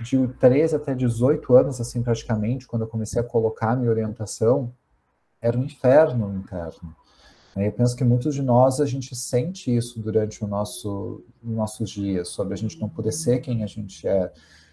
[0.00, 4.72] de 13 até 18 anos, assim, praticamente, quando eu comecei a colocar minha orientação,
[5.40, 6.94] era um inferno interno.
[7.56, 12.28] Eu penso que muitos de nós, a gente sente isso durante o nosso, nossos dias,
[12.28, 14.30] sobre a gente não poder ser quem a gente é.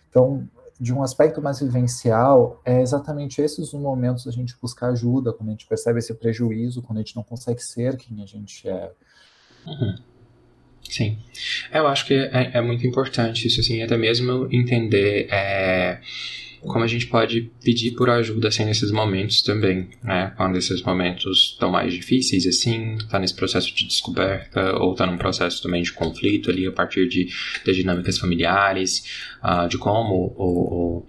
[0.10, 0.46] Então,
[0.84, 5.48] de um aspecto mais vivencial, é exatamente esses os momentos da gente buscar ajuda, quando
[5.48, 8.92] a gente percebe esse prejuízo, quando a gente não consegue ser quem a gente é.
[9.66, 9.96] Uhum.
[10.90, 11.18] Sim.
[11.74, 16.02] Eu acho que é, é muito importante isso, assim, até mesmo entender é,
[16.68, 20.34] como a gente pode pedir por ajuda assim, nesses momentos também, né?
[20.38, 25.18] Quando esses momentos estão mais difíceis, assim, tá nesse processo de descoberta ou tá num
[25.18, 27.28] processo também de conflito ali a partir de,
[27.66, 29.04] de dinâmicas familiares,
[29.44, 31.06] uh, de como o,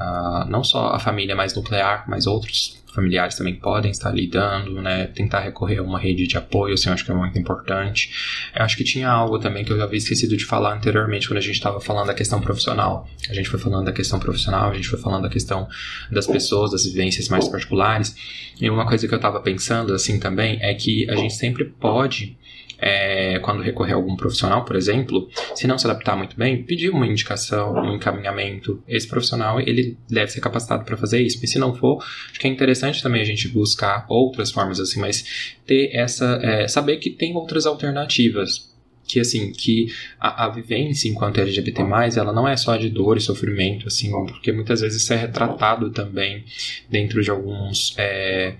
[0.00, 5.06] uh, não só a família mais nuclear, mas outros familiares também podem estar lidando, né?
[5.06, 8.10] Tentar recorrer a uma rede de apoio, assim, eu acho que é muito importante.
[8.54, 11.42] Eu acho que tinha algo também que eu havia esquecido de falar anteriormente quando a
[11.42, 13.08] gente estava falando da questão profissional.
[13.28, 15.68] A gente foi falando da questão profissional, a gente foi falando da questão
[16.10, 18.14] das pessoas, das vivências mais particulares.
[18.60, 22.36] E uma coisa que eu estava pensando, assim, também, é que a gente sempre pode
[22.80, 26.90] é, quando recorrer a algum profissional, por exemplo, se não se adaptar muito bem, pedir
[26.90, 28.82] uma indicação, um encaminhamento.
[28.88, 31.38] Esse profissional, ele deve ser capacitado para fazer isso.
[31.42, 34.98] E se não for, acho que é interessante também a gente buscar outras formas assim,
[34.98, 38.70] mas ter essa, é, saber que tem outras alternativas
[39.06, 39.88] que assim que
[40.20, 41.82] a, a, vivência enquanto LGBT+,
[42.16, 45.90] ela não é só de dor e sofrimento, assim, porque muitas vezes isso é retratado
[45.90, 46.44] também
[46.88, 48.54] dentro de alguns é,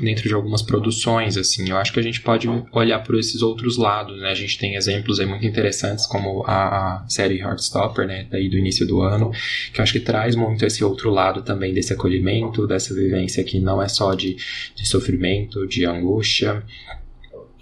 [0.00, 1.68] dentro de algumas produções, assim.
[1.68, 4.30] Eu acho que a gente pode olhar por esses outros lados, né?
[4.30, 8.26] A gente tem exemplos aí muito interessantes, como a, série Heartstopper, né?
[8.30, 9.30] Daí do início do ano,
[9.72, 13.60] que eu acho que traz muito esse outro lado também desse acolhimento, dessa vivência que
[13.60, 14.36] não é só de,
[14.74, 16.62] de sofrimento, de angústia.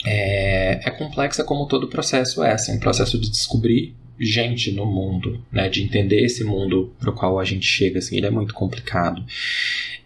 [0.06, 5.44] É, é complexa como todo processo é, assim, um processo de descobrir gente no mundo,
[5.50, 8.52] né, de entender esse mundo para o qual a gente chega, assim, ele é muito
[8.52, 9.24] complicado.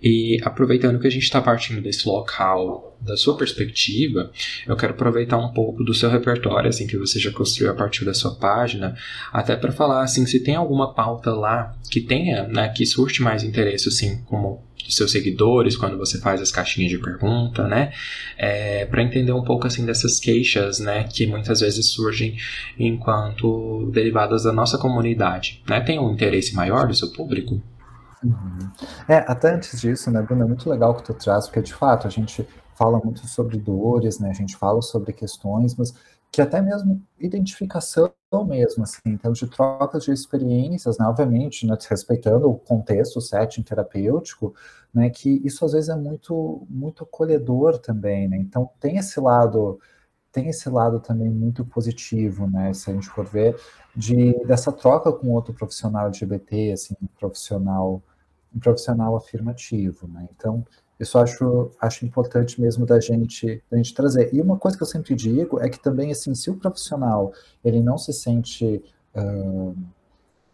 [0.03, 4.31] E aproveitando que a gente está partindo desse local, da sua perspectiva,
[4.67, 8.05] eu quero aproveitar um pouco do seu repertório, assim, que você já construiu a partir
[8.05, 8.97] da sua página,
[9.33, 13.43] até para falar, assim, se tem alguma pauta lá que tenha, né, que surte mais
[13.43, 17.93] interesse, assim, como dos seus seguidores quando você faz as caixinhas de pergunta, né?
[18.37, 22.37] É, para entender um pouco assim dessas queixas, né, que muitas vezes surgem
[22.79, 25.81] enquanto derivadas da nossa comunidade, né?
[25.81, 27.63] Tem um interesse maior do seu público?
[28.25, 28.71] Uhum.
[29.09, 32.07] É, até antes disso, né, Bruno, é muito legal que tu traz, porque de fato
[32.07, 35.93] a gente fala muito sobre dores, né, a gente fala sobre questões, mas
[36.31, 38.13] que até mesmo identificação
[38.47, 43.21] mesmo, assim, em termos de trocas de experiências, né, obviamente, né, respeitando o contexto, o
[43.21, 44.55] setting terapêutico,
[44.95, 49.79] né, que isso às vezes é muito, muito acolhedor também, né, então tem esse lado,
[50.33, 53.57] tem esse lado também muito positivo, né, se a gente for ver,
[53.97, 58.03] de, dessa troca com outro profissional LGBT, assim, um profissional,
[58.55, 60.65] um profissional afirmativo, né, então
[61.03, 64.33] isso acho, acho importante mesmo da gente, da gente trazer.
[64.33, 67.33] E uma coisa que eu sempre digo é que também, assim, se o profissional
[67.65, 68.85] ele não se sente,
[69.17, 69.77] uh,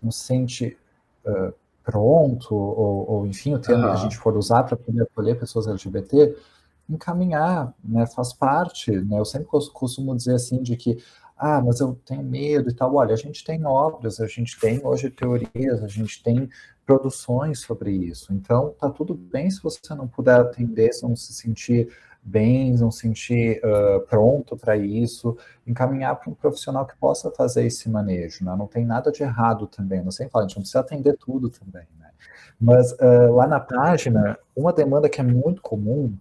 [0.03, 0.79] não se sente
[1.27, 1.53] uh,
[1.85, 3.91] pronto, ou, ou, enfim, o termo uhum.
[3.91, 6.35] que a gente for usar para poder acolher pessoas LGBT,
[6.89, 10.97] encaminhar, né, faz parte, né, eu sempre costumo dizer assim, de que,
[11.37, 14.81] ah, mas eu tenho medo e tal, olha, a gente tem obras, a gente tem
[14.85, 16.49] hoje teorias, a gente tem
[16.89, 18.33] produções sobre isso.
[18.33, 21.87] Então, tá tudo bem se você não puder atender, se não se sentir
[22.23, 27.67] bem, não se sentir uh, pronto para isso, encaminhar para um profissional que possa fazer
[27.67, 28.57] esse manejo, né?
[28.57, 31.51] Não tem nada de errado também, não sei falar, a gente não precisa atender tudo
[31.51, 32.09] também, né?
[32.59, 36.17] Mas uh, lá na página, uma demanda que é muito comum,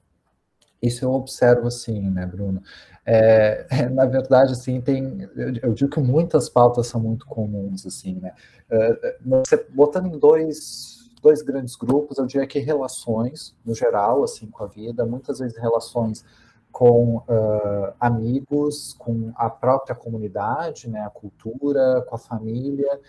[0.82, 2.62] isso eu observo assim, né, Bruno?
[3.10, 5.30] É, na verdade, assim, tem,
[5.64, 8.34] eu, digo que muitas pautas são muito comuns, assim, né?
[8.70, 14.48] É, você, botando em dois, dois grandes grupos, eu diria que relações, no geral, assim,
[14.48, 16.26] com a vida, muitas vezes relações
[16.70, 23.00] com uh, amigos, com a própria comunidade, né, a cultura, com a família,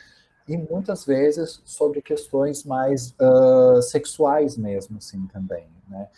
[0.47, 6.09] e muitas vezes sobre questões mais uh, sexuais mesmo, assim, também, né?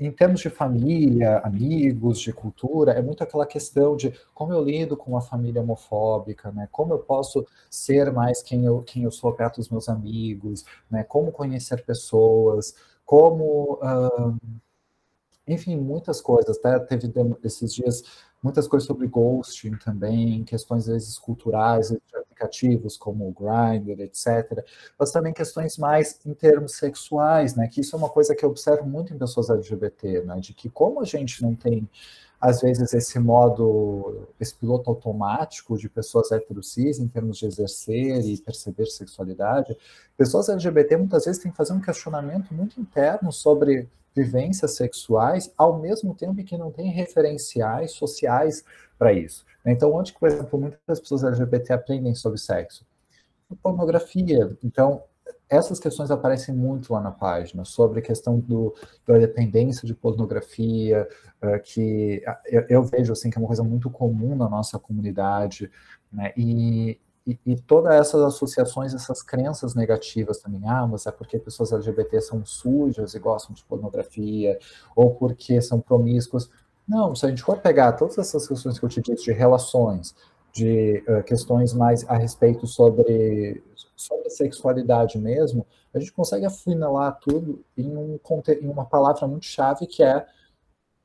[0.00, 4.96] Em, termos de família, amigos, de cultura, é muito aquela questão de como eu lido
[4.96, 6.68] com uma família homofóbica, né?
[6.70, 11.04] Como eu posso ser mais quem eu, quem eu sou perto dos meus amigos, né?
[11.04, 13.78] Como conhecer pessoas, como...
[13.82, 14.36] Uh,
[15.46, 16.78] enfim, muitas coisas, tá?
[16.78, 18.02] Teve esses dias
[18.42, 24.64] muitas coisas sobre ghosting também, questões às vezes culturais, de aplicativos como o Grindr, etc.
[24.98, 27.68] Mas também questões mais em termos sexuais, né?
[27.68, 30.40] Que isso é uma coisa que eu observo muito em pessoas LGBT, né?
[30.40, 31.88] De que como a gente não tem
[32.42, 38.36] às vezes esse modo, esse piloto automático de pessoas heterocis em termos de exercer e
[38.36, 39.76] perceber sexualidade,
[40.16, 45.78] pessoas LGBT muitas vezes têm que fazer um questionamento muito interno sobre vivências sexuais, ao
[45.78, 48.64] mesmo tempo que não tem referenciais sociais
[48.98, 49.46] para isso.
[49.64, 52.84] Então, onde por exemplo, muitas pessoas LGBT aprendem sobre sexo?
[53.62, 54.58] Pornografia.
[54.64, 55.04] Então,
[55.52, 58.74] essas questões aparecem muito lá na página, sobre a questão do,
[59.06, 61.06] da dependência de pornografia,
[61.42, 65.70] uh, que eu, eu, vejo assim que é uma coisa muito comum na nossa comunidade,
[66.10, 66.32] né?
[66.36, 71.70] E, e, e, todas essas associações, essas crenças negativas também, ah, mas é porque pessoas
[71.70, 74.58] LGBT são sujas e gostam de pornografia,
[74.96, 76.50] ou porque são promíscuos.
[76.88, 80.14] Não, se a gente for pegar todas essas questões que eu te disse de relações,
[80.52, 83.62] de uh, questões mais a respeito sobre,
[83.96, 88.18] sobre sexualidade mesmo, a gente consegue afunilar tudo em, um,
[88.60, 90.26] em uma palavra muito chave que é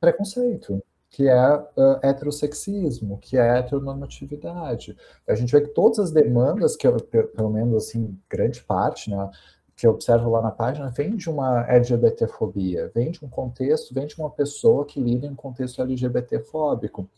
[0.00, 4.96] preconceito, que é uh, heterossexismo, que é heteronormatividade.
[5.26, 9.30] A gente vê que todas as demandas, que eu, pelo menos assim, grande parte, né,
[9.78, 14.08] que eu observo lá na página, vem de uma LGBTfobia, vem de um contexto, vem
[14.08, 17.08] de uma pessoa que lida em um contexto LGBTfóbico.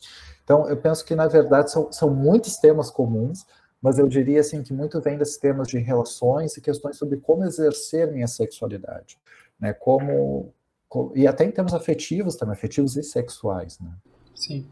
[0.45, 3.47] Então, eu penso que, na verdade, são, são muitos temas comuns,
[3.81, 7.45] mas eu diria assim que muito vem desses temas de relações e questões sobre como
[7.45, 9.17] exercer minha sexualidade,
[9.59, 9.73] né?
[9.73, 10.53] Como,
[10.87, 13.91] como e até em termos afetivos também, afetivos e sexuais, né?
[14.35, 14.67] Sim.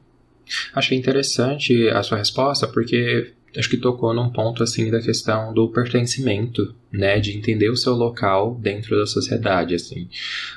[0.74, 5.70] Achei interessante a sua resposta, porque acho que tocou num ponto assim da questão do
[5.70, 10.08] pertencimento, né, de entender o seu local dentro da sociedade, assim,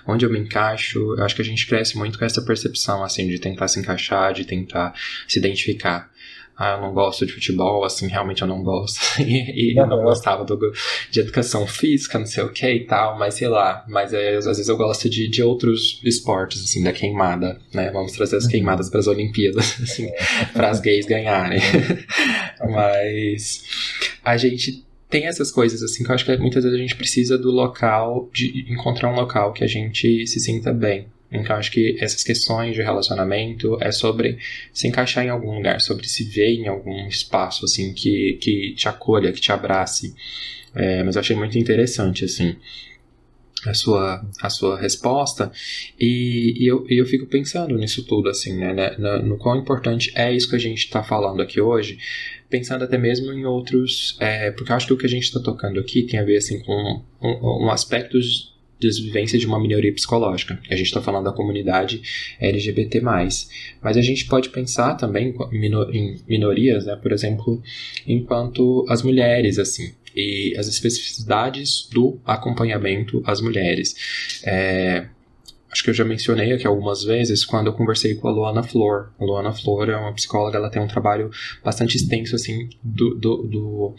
[0.05, 0.99] onde eu me encaixo.
[1.17, 4.33] Eu acho que a gente cresce muito com essa percepção assim de tentar se encaixar,
[4.33, 4.93] de tentar
[5.27, 6.11] se identificar
[6.57, 8.99] ah, eu não gosto de futebol, assim, realmente eu não gosto.
[9.21, 10.57] e, e eu não gostava do,
[11.09, 13.83] de educação física, não sei o que e tal, mas sei lá.
[13.87, 17.89] Mas é, às vezes eu gosto de, de outros esportes, assim, da queimada, né?
[17.91, 18.51] Vamos trazer as uhum.
[18.51, 20.11] queimadas para as Olimpíadas, assim,
[20.53, 21.59] para as gays ganharem.
[22.69, 23.63] mas
[24.23, 27.37] a gente tem essas coisas, assim, que eu acho que muitas vezes a gente precisa
[27.37, 31.97] do local, de encontrar um local que a gente se sinta bem, então, acho que
[31.99, 34.38] essas questões de relacionamento é sobre
[34.73, 38.89] se encaixar em algum lugar, sobre se ver em algum espaço, assim, que, que te
[38.89, 40.13] acolha, que te abrace.
[40.75, 42.55] É, mas eu achei muito interessante, assim,
[43.65, 45.51] a sua, a sua resposta
[45.99, 50.11] e, e, eu, eu fico pensando nisso tudo, assim, né, né no, no quão importante
[50.15, 51.97] é isso que a gente está falando aqui hoje,
[52.49, 55.39] pensando até mesmo em outros, é, porque eu acho que o que a gente está
[55.39, 58.50] tocando aqui tem a ver, assim, com um, um aspectos
[58.82, 60.59] desvivência de uma minoria psicológica.
[60.69, 62.01] A gente está falando da comunidade
[62.39, 63.01] LGBT+.
[63.01, 67.61] Mas a gente pode pensar também em minorias, né, por exemplo,
[68.07, 74.41] enquanto as mulheres, assim, e as especificidades do acompanhamento às mulheres.
[74.43, 75.05] É,
[75.72, 79.11] acho que eu já mencionei aqui algumas vezes quando eu conversei com a Luana Flor.
[79.19, 81.32] A Luana Flor é uma psicóloga, ela tem um trabalho
[81.63, 83.95] bastante extenso, assim, do, do, do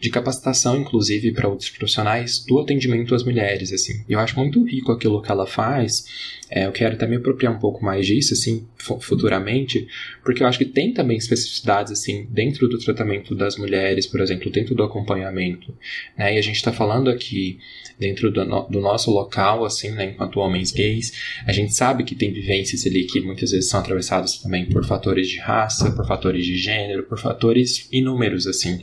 [0.00, 4.04] de capacitação, inclusive, para outros profissionais do atendimento às mulheres, assim.
[4.08, 6.04] Eu acho muito rico aquilo que ela faz.
[6.50, 8.66] É, eu quero até me apropriar um pouco mais disso, assim,
[9.00, 9.86] futuramente,
[10.22, 14.50] porque eu acho que tem também especificidades, assim, dentro do tratamento das mulheres, por exemplo,
[14.50, 15.74] dentro do acompanhamento,
[16.16, 16.34] né?
[16.34, 17.58] E a gente está falando aqui
[17.98, 21.12] dentro do, no, do, nosso local, assim, né, enquanto homens gays,
[21.46, 25.28] a gente sabe que tem vivências ali que muitas vezes são atravessadas também por fatores
[25.28, 28.80] de raça, por fatores de gênero, por fatores inúmeros, assim.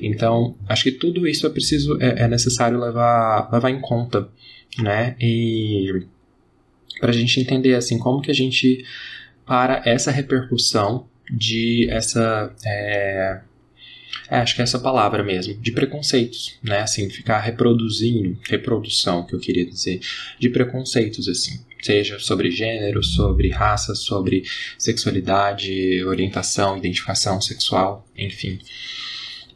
[0.00, 4.28] Então, acho que tudo isso é preciso, é, é necessário levar, levar em conta,
[4.78, 6.06] né, e
[7.00, 8.84] para a gente entender, assim, como que a gente
[9.46, 13.40] para essa repercussão de essa é,
[14.28, 16.80] é, acho que é essa palavra mesmo, de preconceitos, né?
[16.80, 20.00] Assim, ficar reproduzindo, reprodução, que eu queria dizer,
[20.38, 21.60] de preconceitos, assim.
[21.82, 24.42] Seja sobre gênero, sobre raça, sobre
[24.78, 28.58] sexualidade, orientação, identificação sexual, enfim.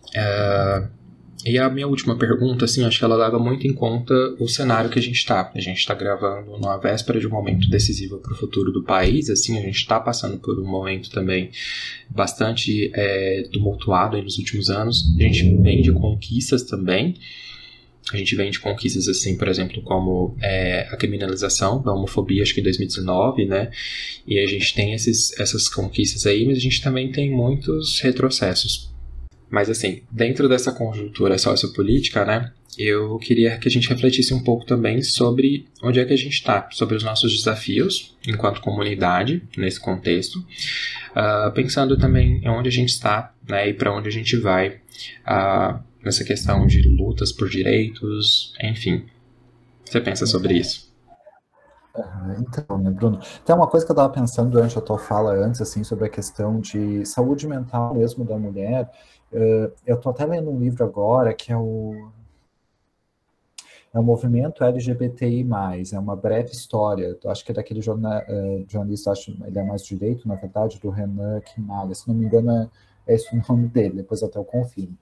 [0.08, 0.97] Uh,
[1.44, 4.90] e a minha última pergunta, assim, acho que ela leva muito em conta o cenário
[4.90, 5.50] que a gente está.
[5.54, 9.30] A gente está gravando na véspera de um momento decisivo para o futuro do país,
[9.30, 11.50] assim, a gente está passando por um momento também
[12.10, 15.04] bastante é, tumultuado nos últimos anos.
[15.16, 17.14] A gente vem de conquistas também.
[18.12, 22.54] A gente vem de conquistas, assim, por exemplo, como é, a criminalização da homofobia, acho
[22.54, 23.70] que em 2019, né?
[24.26, 28.88] E a gente tem esses, essas conquistas aí, mas a gente também tem muitos retrocessos
[29.50, 34.64] mas assim, dentro dessa conjuntura sociopolítica, né, eu queria que a gente refletisse um pouco
[34.64, 39.80] também sobre onde é que a gente está, sobre os nossos desafios enquanto comunidade nesse
[39.80, 44.36] contexto, uh, pensando também em onde a gente está né, e para onde a gente
[44.36, 44.80] vai
[45.26, 49.06] uh, nessa questão de lutas por direitos, enfim.
[49.84, 50.88] Você pensa sobre isso?
[52.38, 53.18] Então, né, Bruno?
[53.44, 56.08] Tem uma coisa que eu estava pensando durante a tua fala antes, assim, sobre a
[56.08, 58.88] questão de saúde mental mesmo da mulher,
[59.32, 62.10] Uh, eu estou até lendo um livro agora que é o
[63.92, 65.46] é o movimento LGBTI+,
[65.92, 69.82] é uma breve história, eu acho que é daquele uh, jornalista, acho ele é mais
[69.82, 72.68] direito, na verdade, do Renan Quinalha, se não me engano é,
[73.06, 74.96] é esse o nome dele, depois até eu confirmo.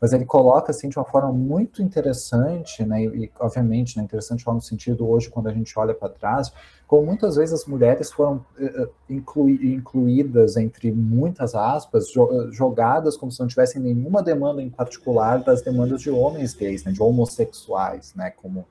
[0.00, 4.60] Mas ele coloca assim de uma forma muito interessante, né, e obviamente né, interessante no
[4.60, 6.52] sentido hoje quando a gente olha para trás,
[6.86, 12.06] como muitas vezes as mulheres foram uh, inclui, incluídas entre muitas aspas,
[12.50, 16.92] jogadas como se não tivessem nenhuma demanda em particular das demandas de homens gays, né,
[16.92, 18.66] de homossexuais, né, como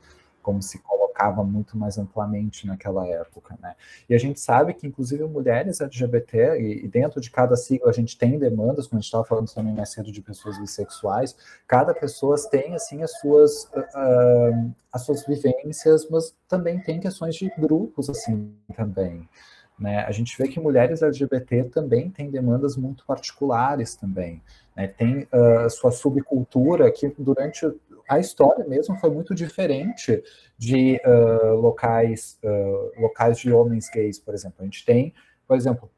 [0.49, 3.75] como se colocava muito mais amplamente naquela época, né?
[4.09, 7.93] E a gente sabe que, inclusive, mulheres LGBT, e, e dentro de cada sigla a
[7.93, 11.37] gente tem demandas, como a gente estava falando também mais cedo de pessoas bissexuais,
[11.67, 17.47] cada pessoa tem, assim, as suas, uh, as suas vivências, mas também tem questões de
[17.59, 19.29] grupos, assim, também.
[19.77, 19.99] Né?
[19.99, 24.41] A gente vê que mulheres LGBT também têm demandas muito particulares também.
[24.75, 24.87] Né?
[24.87, 27.65] Tem uh, sua subcultura que durante
[28.09, 30.23] a história mesmo foi muito diferente
[30.57, 34.57] de uh, locais, uh, locais de homens gays, por exemplo.
[34.61, 35.13] A gente tem,
[35.47, 35.91] por exemplo,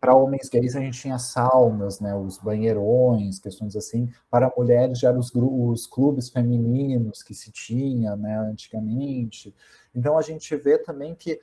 [0.00, 4.10] para homens gays a gente tinha saunas, né, os banheirões, questões assim.
[4.30, 9.54] Para mulheres já eram os, os clubes femininos que se tinha, né, antigamente.
[9.94, 11.40] Então a gente vê também que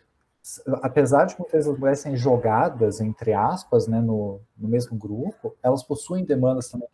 [0.81, 5.55] apesar de muitas vezes as mulheres serem jogadas, entre aspas, né, no, no mesmo grupo,
[5.61, 6.89] elas possuem demandas também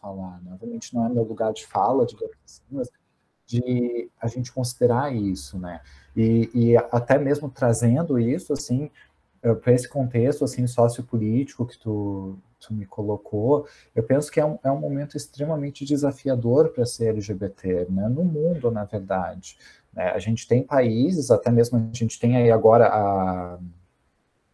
[0.00, 0.52] falar, né?
[0.54, 2.88] Obviamente não é meu lugar de fala, assim, mas
[3.46, 5.80] de a gente considerar isso, né?
[6.16, 8.90] E, e até mesmo trazendo isso, assim,
[9.42, 14.44] eh, para esse contexto, assim, sociopolítico que tu, tu me colocou, eu penso que é
[14.44, 18.08] um, é um momento extremamente desafiador para ser LGBT, né?
[18.08, 19.58] No mundo, na verdade.
[19.92, 20.10] Né?
[20.10, 23.58] A gente tem países, até mesmo a gente tem aí agora a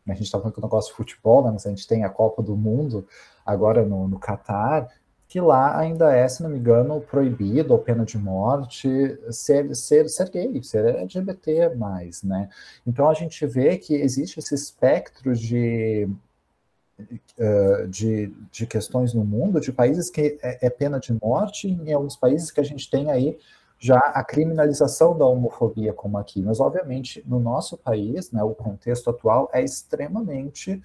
[0.09, 2.41] a gente está falando que gosto de futebol, né, mas a gente tem a Copa
[2.41, 3.07] do Mundo
[3.45, 4.89] agora no, no Catar,
[5.37, 8.89] que lá ainda é, se não me engano, proibido ou pena de morte
[9.31, 11.73] ser, ser, ser gay, ser LGBT+,
[12.25, 12.49] né?
[12.87, 16.09] Então a gente vê que existe esse espectro de,
[16.99, 21.93] uh, de, de questões no mundo, de países que é, é pena de morte, em
[21.93, 23.39] alguns países que a gente tem aí
[23.79, 29.11] já a criminalização da homofobia como aqui, mas obviamente no nosso país, né, o contexto
[29.11, 30.83] atual é extremamente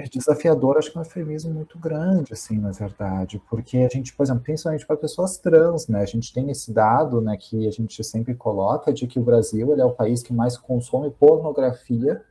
[0.00, 4.14] é desafiador, acho que é um eufemismo muito grande, assim, na verdade, porque a gente,
[4.14, 7.70] por exemplo, principalmente para pessoas trans, né, a gente tem esse dado, né, que a
[7.70, 12.22] gente sempre coloca, de que o Brasil ele é o país que mais consome pornografia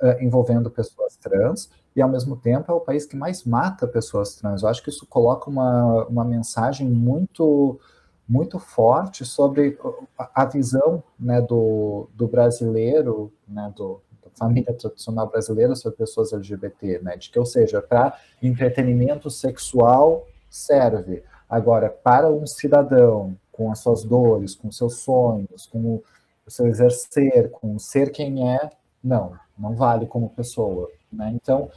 [0.00, 4.34] uh, envolvendo pessoas trans, e ao mesmo tempo é o país que mais mata pessoas
[4.34, 4.62] trans.
[4.62, 7.78] Eu acho que isso coloca uma, uma mensagem muito
[8.26, 9.76] muito forte sobre
[10.16, 14.00] a visão né, do, do brasileiro, né, do,
[14.34, 17.16] família tradicional brasileira sobre pessoas LGBT, né?
[17.16, 21.22] De que, ou seja, para entretenimento sexual serve.
[21.48, 26.02] Agora, para um cidadão com as suas dores, com seus sonhos, com
[26.46, 28.70] o seu exercer, com ser quem é,
[29.02, 31.30] não, não vale como pessoa, né?
[31.34, 31.70] Então,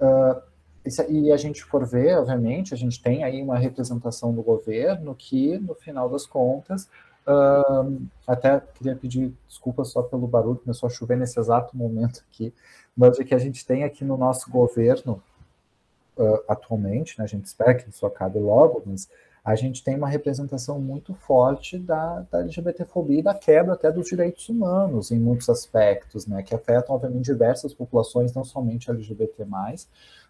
[0.00, 0.52] uh,
[1.08, 5.56] e a gente for ver, obviamente, a gente tem aí uma representação do governo que,
[5.58, 6.88] no final das contas,
[7.24, 12.52] Uh, até queria pedir desculpas só pelo barulho, começou a chover nesse exato momento aqui,
[12.96, 15.22] mas o que a gente tem aqui no nosso governo
[16.16, 19.08] uh, atualmente, né, a gente espera que isso acabe logo, mas
[19.44, 24.08] a gente tem uma representação muito forte da, da LGBTfobia e da quebra até dos
[24.08, 29.46] direitos humanos em muitos aspectos, né, que afetam, obviamente, diversas populações, não somente LGBT+,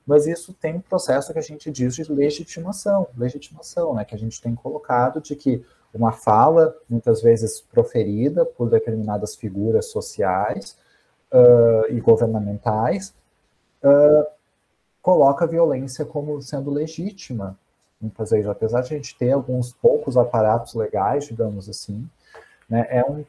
[0.07, 4.19] mas isso tem um processo que a gente diz de legitimação, legitimação, né, que a
[4.19, 5.65] gente tem colocado de que
[5.95, 10.77] uma fala, muitas vezes proferida por determinadas figuras sociais
[11.31, 13.15] uh, e governamentais,
[13.83, 14.27] uh,
[15.03, 17.59] coloca a violência como sendo legítima,
[18.01, 22.09] muitas vezes, apesar de a gente ter alguns poucos aparatos legais, digamos assim,
[22.69, 23.25] né, é, um,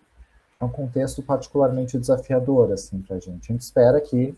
[0.59, 3.51] é um contexto particularmente desafiador assim, para a gente.
[3.51, 4.35] A gente espera que,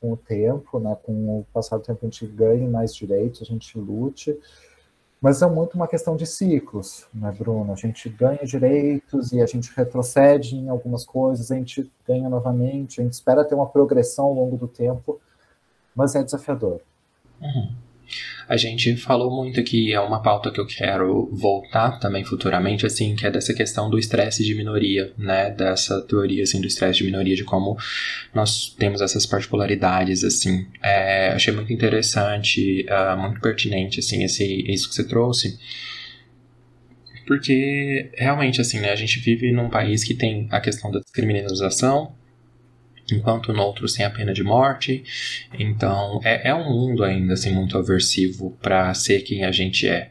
[0.00, 3.44] com o tempo, né, com o passar do tempo, a gente ganhe mais direitos, a
[3.44, 4.38] gente lute,
[5.26, 7.72] mas é muito uma questão de ciclos, né, Bruno?
[7.72, 13.00] A gente ganha direitos e a gente retrocede em algumas coisas, a gente ganha novamente,
[13.00, 15.20] a gente espera ter uma progressão ao longo do tempo,
[15.96, 16.80] mas é desafiador.
[17.42, 17.74] Uhum.
[18.48, 23.16] A gente falou muito aqui, é uma pauta que eu quero voltar também futuramente, assim,
[23.16, 25.50] que é dessa questão do estresse de minoria, né?
[25.50, 27.76] Dessa teoria, assim, do estresse de minoria, de como
[28.34, 30.66] nós temos essas particularidades, assim.
[30.82, 35.58] É, achei muito interessante, uh, muito pertinente, assim, esse, isso que você trouxe.
[37.26, 38.92] Porque, realmente, assim, né?
[38.92, 42.14] A gente vive num país que tem a questão da descriminalização,
[43.10, 45.04] enquanto no outro tem a pena de morte.
[45.58, 50.10] Então é, é um mundo ainda assim muito aversivo para ser quem a gente é,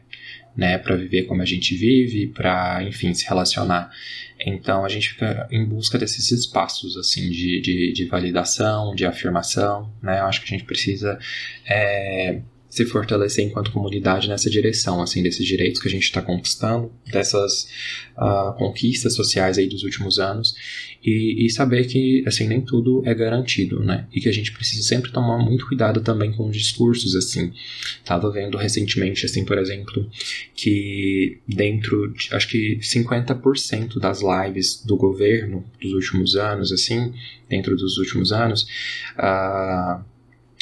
[0.56, 0.78] né?
[0.78, 3.90] Para viver como a gente vive, para enfim se relacionar.
[4.38, 9.92] Então a gente fica em busca desses espaços assim de, de, de validação, de afirmação,
[10.02, 10.20] né?
[10.20, 11.18] Eu acho que a gente precisa
[11.66, 12.40] é,
[12.76, 17.66] se fortalecer enquanto comunidade nessa direção, assim, desses direitos que a gente está conquistando, dessas
[18.18, 20.54] uh, conquistas sociais aí dos últimos anos,
[21.02, 24.06] e, e, saber que, assim, nem tudo é garantido, né?
[24.12, 27.50] E que a gente precisa sempre tomar muito cuidado também com os discursos, assim.
[28.04, 30.06] Tava vendo recentemente, assim, por exemplo,
[30.54, 37.14] que dentro, de, acho que 50% das lives do governo dos últimos anos, assim,
[37.48, 38.66] dentro dos últimos anos,
[39.16, 40.04] uh,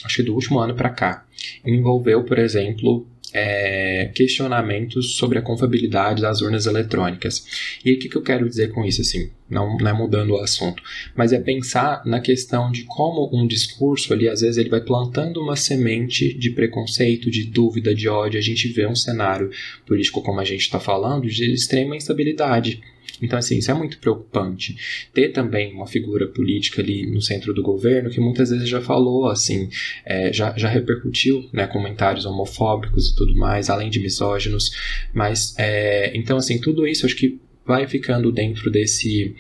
[0.04, 1.24] acho que do último ano para cá,
[1.64, 7.44] envolveu, por exemplo, é, questionamentos sobre a confiabilidade das urnas eletrônicas.
[7.84, 10.38] E o que, que eu quero dizer com isso, assim, não, não é mudando o
[10.38, 10.80] assunto,
[11.16, 15.40] mas é pensar na questão de como um discurso ali, às vezes, ele vai plantando
[15.40, 18.38] uma semente de preconceito, de dúvida, de ódio.
[18.38, 19.50] A gente vê um cenário
[19.84, 22.80] político, como a gente está falando, de extrema instabilidade.
[23.24, 24.76] Então, assim, isso é muito preocupante.
[25.12, 29.28] Ter também uma figura política ali no centro do governo que muitas vezes já falou,
[29.28, 29.68] assim,
[30.04, 34.70] é, já, já repercutiu, né, comentários homofóbicos e tudo mais, além de misóginos.
[35.12, 39.34] Mas, é, então, assim, tudo isso acho que vai ficando dentro desse,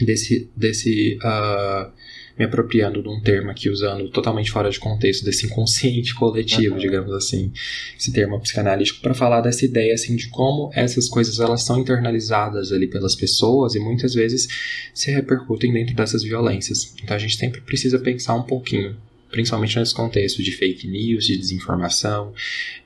[0.00, 1.90] desse, desse uh,
[2.38, 6.80] me apropriando de um termo aqui, usando totalmente fora de contexto, desse inconsciente coletivo, uhum.
[6.80, 7.52] digamos assim,
[7.98, 12.72] esse termo psicanalítico, para falar dessa ideia, assim, de como essas coisas, elas são internalizadas
[12.72, 14.46] ali pelas pessoas e muitas vezes
[14.92, 16.94] se repercutem dentro dessas violências.
[17.02, 18.96] Então a gente sempre precisa pensar um pouquinho
[19.28, 22.32] principalmente nesse contexto de fake news, de desinformação,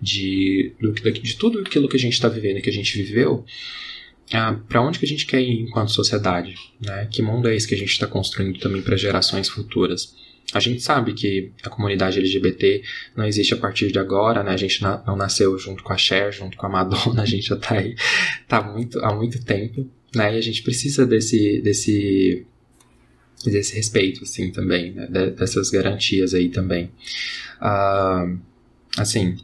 [0.01, 3.44] de, de, de tudo aquilo que a gente está vivendo, que a gente viveu,
[4.32, 6.54] ah, para onde que a gente quer ir enquanto sociedade?
[6.80, 7.08] Né?
[7.10, 10.14] Que mundo é esse que a gente está construindo também para gerações futuras?
[10.52, 12.82] A gente sabe que a comunidade LGBT
[13.16, 14.52] não existe a partir de agora, né?
[14.52, 17.54] A gente não nasceu junto com a Cher, junto com a Madonna, a gente já
[17.54, 17.94] está aí
[18.48, 20.34] tá muito, há muito tempo, né?
[20.34, 22.44] E a gente precisa desse, desse,
[23.44, 25.06] desse respeito, assim, também, né?
[25.06, 26.90] dessas garantias aí também.
[27.60, 28.38] Uh,
[28.96, 29.36] assim,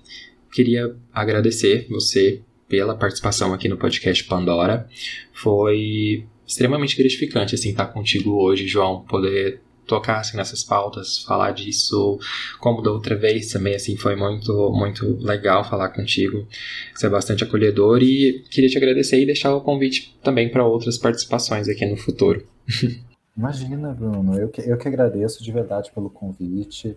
[0.52, 4.88] queria agradecer você pela participação aqui no podcast Pandora.
[5.32, 12.18] Foi extremamente gratificante assim estar contigo hoje, João, poder tocar assim, nessas pautas, falar disso
[12.60, 16.46] como da outra vez também, assim, foi muito, muito legal falar contigo.
[16.94, 20.98] Você é bastante acolhedor e queria te agradecer e deixar o convite também para outras
[20.98, 22.44] participações aqui no futuro.
[23.36, 26.96] Imagina, Bruno, eu que, eu que agradeço de verdade pelo convite.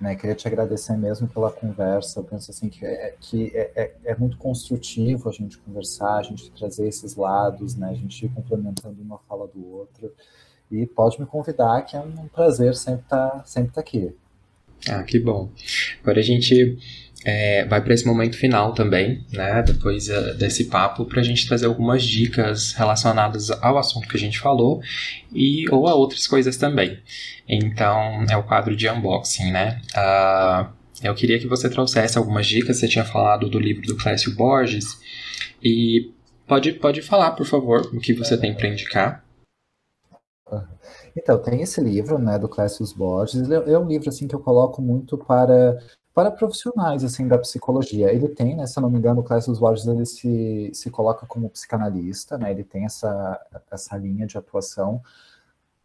[0.00, 2.20] Né, queria te agradecer mesmo pela conversa.
[2.20, 6.22] Eu penso assim que, é, que é, é, é, muito construtivo a gente conversar, a
[6.22, 10.12] gente trazer esses lados, né, a gente ir complementando uma fala do outro.
[10.70, 14.14] E pode me convidar, que é um prazer sempre estar tá, sempre tá aqui.
[14.88, 15.50] Ah, que bom.
[16.02, 16.78] Agora a gente
[17.24, 19.62] é, vai para esse momento final também, né?
[19.62, 24.20] Depois uh, desse papo, para a gente trazer algumas dicas relacionadas ao assunto que a
[24.20, 24.80] gente falou
[25.32, 26.98] e ou a outras coisas também.
[27.48, 29.80] Então, é o quadro de unboxing, né?
[29.94, 32.78] Uh, eu queria que você trouxesse algumas dicas.
[32.78, 34.98] Você tinha falado do livro do Clécio Borges
[35.62, 36.12] e
[36.46, 39.24] pode pode falar, por favor, o que você tem para indicar.
[41.16, 43.42] Então, tem esse livro, né, do Clécio Borges.
[43.42, 45.76] Ele é um livro assim que eu coloco muito para
[46.18, 48.12] para profissionais assim da psicologia.
[48.12, 51.24] Ele tem, né, se eu não me engano, o Clécio Borges ele se, se coloca
[51.26, 52.50] como psicanalista, né?
[52.50, 53.40] Ele tem essa
[53.70, 55.00] essa linha de atuação.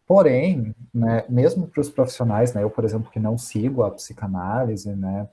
[0.04, 4.90] Porém, né, mesmo para os profissionais, né, eu, por exemplo, que não sigo a psicanálise,
[4.96, 5.28] né,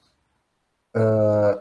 [0.95, 1.59] uh,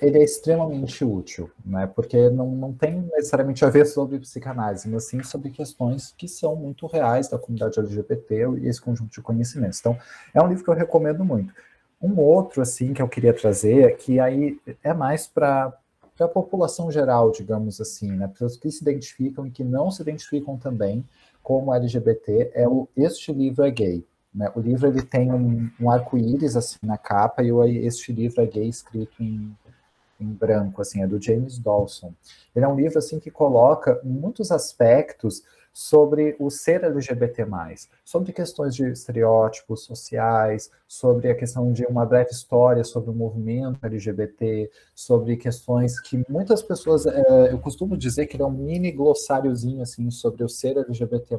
[0.00, 5.04] ele é extremamente útil, né, porque não, não tem necessariamente a ver sobre psicanálise, mas
[5.04, 9.78] sim sobre questões que são muito reais da comunidade LGBT e esse conjunto de conhecimentos.
[9.80, 9.98] Então,
[10.34, 11.52] é um livro que eu recomendo muito.
[12.00, 15.76] Um outro, assim, que eu queria trazer, que aí é mais para
[16.20, 18.28] a população geral, digamos assim, né?
[18.28, 21.04] Pessoas que se identificam e que não se identificam também
[21.42, 24.04] como LGBT, é o Este Livro é Gay.
[24.34, 24.50] Né?
[24.54, 28.46] O livro ele tem um, um arco-íris assim na capa e o Este Livro é
[28.46, 29.56] Gay escrito em,
[30.20, 32.12] em branco, assim, é do James Dawson.
[32.54, 35.42] Ele é um livro assim que coloca muitos aspectos
[35.78, 37.46] sobre o ser LGBT+,
[38.04, 43.78] sobre questões de estereótipos sociais, sobre a questão de uma breve história sobre o movimento
[43.84, 48.90] LGBT, sobre questões que muitas pessoas, é, eu costumo dizer que ele é um mini
[48.90, 51.38] glossáriozinho assim sobre o ser LGBT+.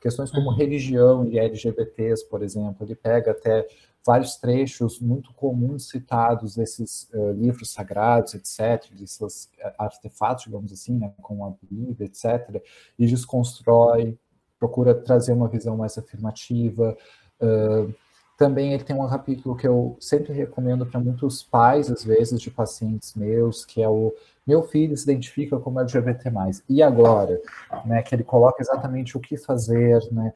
[0.00, 0.56] Questões como uhum.
[0.56, 3.66] religião e LGBTs, por exemplo, ele pega até
[4.08, 10.96] vários trechos muito comuns citados desses uh, livros sagrados, etc., desses eh, artefatos, digamos assim,
[10.96, 12.64] né, como a Bíblia, etc.,
[12.98, 14.18] e desconstrói,
[14.58, 16.96] procura trazer uma visão mais afirmativa.
[17.38, 17.94] Uh,
[18.38, 22.52] também ele tem um capítulo que eu sempre recomendo para muitos pais, às vezes, de
[22.52, 24.14] pacientes meus, que é o
[24.46, 26.30] Meu filho se identifica como LGBT+.
[26.68, 27.42] E agora?
[27.84, 30.32] Né, que ele coloca exatamente o que fazer, né,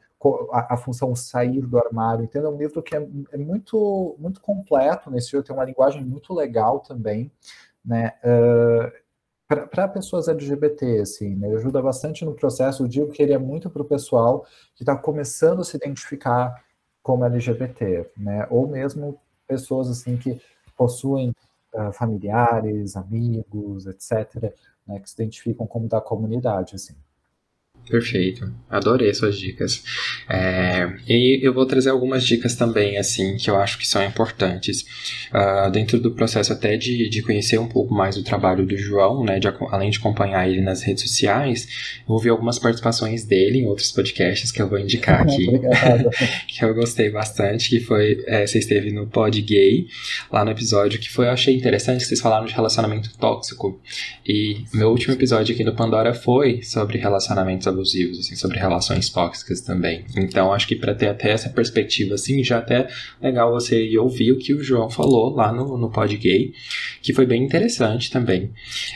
[0.51, 2.25] a, a função sair do armário.
[2.25, 6.03] Então, é um livro que é, é muito, muito completo nesse livro, tem uma linguagem
[6.03, 7.31] muito legal também,
[7.83, 12.83] né, uh, para pessoas LGBT, assim, né, ajuda bastante no processo.
[12.83, 14.45] Eu digo que ele é muito para o pessoal
[14.75, 16.61] que está começando a se identificar
[17.03, 18.47] como LGBT, né?
[18.49, 20.41] Ou mesmo pessoas assim que
[20.75, 21.35] possuem
[21.73, 24.53] uh, familiares, amigos, etc.,
[24.87, 26.95] né, que se identificam como da comunidade, assim.
[27.89, 29.83] Perfeito, adorei suas dicas.
[30.29, 34.85] É, e eu vou trazer algumas dicas também, assim, que eu acho que são importantes.
[35.33, 39.25] Uh, dentro do processo até de, de conhecer um pouco mais o trabalho do João,
[39.25, 41.67] né, de, além de acompanhar ele nas redes sociais,
[42.07, 45.45] eu ouvi algumas participações dele em outros podcasts que eu vou indicar aqui,
[46.47, 49.87] que eu gostei bastante, que foi, é, você esteve no Pod Gay,
[50.31, 53.81] lá no episódio, que foi, eu achei interessante, vocês falaram de relacionamento tóxico,
[54.25, 59.61] e meu último episódio aqui no Pandora foi sobre relacionamentos abusivos, assim, sobre relações tóxicas
[59.61, 60.05] também.
[60.15, 62.87] Então, acho que para ter até essa perspectiva, assim, já até
[63.21, 66.53] legal você ir ouvir o que o João falou lá no, no Pod Gay,
[67.01, 68.51] que foi bem interessante também.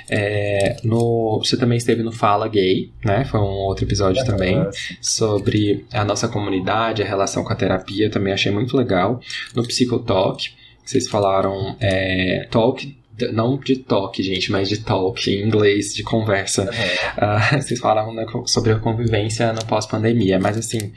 [0.10, 3.26] É, no, você também esteve no Fala Gay, né?
[3.26, 4.58] Foi um outro episódio também
[5.02, 9.20] sobre a nossa comunidade, a relação com a terapia, também achei muito legal.
[9.56, 10.50] No Psicotalk,
[10.86, 12.96] vocês falaram é, talk
[13.34, 16.64] não de toque, gente, mas de talk em inglês, de conversa.
[16.64, 17.58] Uhum.
[17.58, 20.92] Uh, vocês falaram né, sobre a convivência no pós-pandemia, mas assim,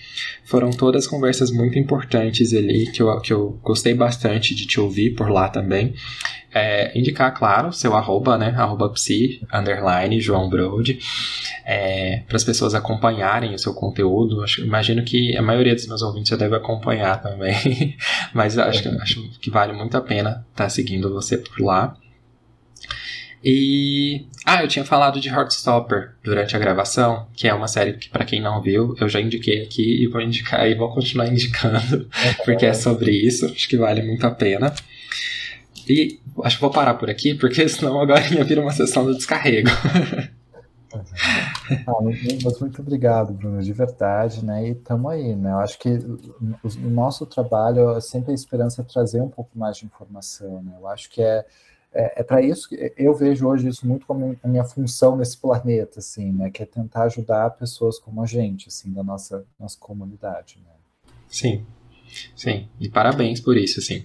[0.44, 5.10] foram todas conversas muito importantes ali, que eu, que eu gostei bastante de te ouvir
[5.10, 5.94] por lá também.
[6.52, 8.52] É, indicar, claro, seu arroba, né?
[8.56, 10.98] Arroba psi, underline, João Brode,
[11.64, 14.42] é, para as pessoas acompanharem o seu conteúdo.
[14.42, 17.96] Acho, imagino que a maioria dos meus ouvintes já deve acompanhar também,
[18.34, 21.96] mas acho, acho que vale muito a pena estar tá seguindo você por lá.
[23.42, 24.26] E.
[24.44, 28.24] Ah, eu tinha falado de Heartstopper durante a gravação, que é uma série que, para
[28.24, 32.08] quem não viu, eu já indiquei aqui e vou indicar e vou continuar indicando,
[32.44, 34.74] porque é sobre isso, acho que vale muito a pena.
[35.88, 39.16] E acho que vou parar por aqui, porque senão agora ia vir uma sessão do
[39.16, 39.70] descarrego.
[40.92, 42.02] Ah,
[42.42, 44.68] mas muito obrigado, Bruno, de verdade, né?
[44.68, 45.52] E estamos aí, né?
[45.52, 49.76] Eu acho que o nosso trabalho é sempre a esperança é trazer um pouco mais
[49.76, 50.72] de informação, né?
[50.78, 51.44] Eu acho que é
[51.92, 55.36] é, é para isso que eu vejo hoje isso muito como a minha função nesse
[55.36, 56.50] planeta, assim, né?
[56.50, 60.72] Que é tentar ajudar pessoas como a gente, assim, da nossa, nossa comunidade, né?
[61.28, 61.64] Sim,
[62.36, 62.68] sim.
[62.78, 64.04] E parabéns por isso, assim.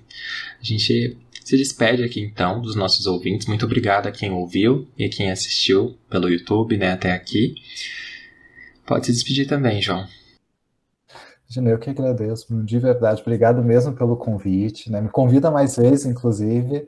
[0.60, 3.48] A gente se despede aqui então dos nossos ouvintes.
[3.48, 7.54] Muito obrigado a quem ouviu e a quem assistiu pelo YouTube, né, até aqui.
[8.86, 10.08] Pode se despedir também, João.
[11.48, 13.22] Gina, eu que agradeço, de verdade.
[13.22, 15.00] Obrigado mesmo pelo convite, né?
[15.00, 16.88] Me convida mais vezes, inclusive.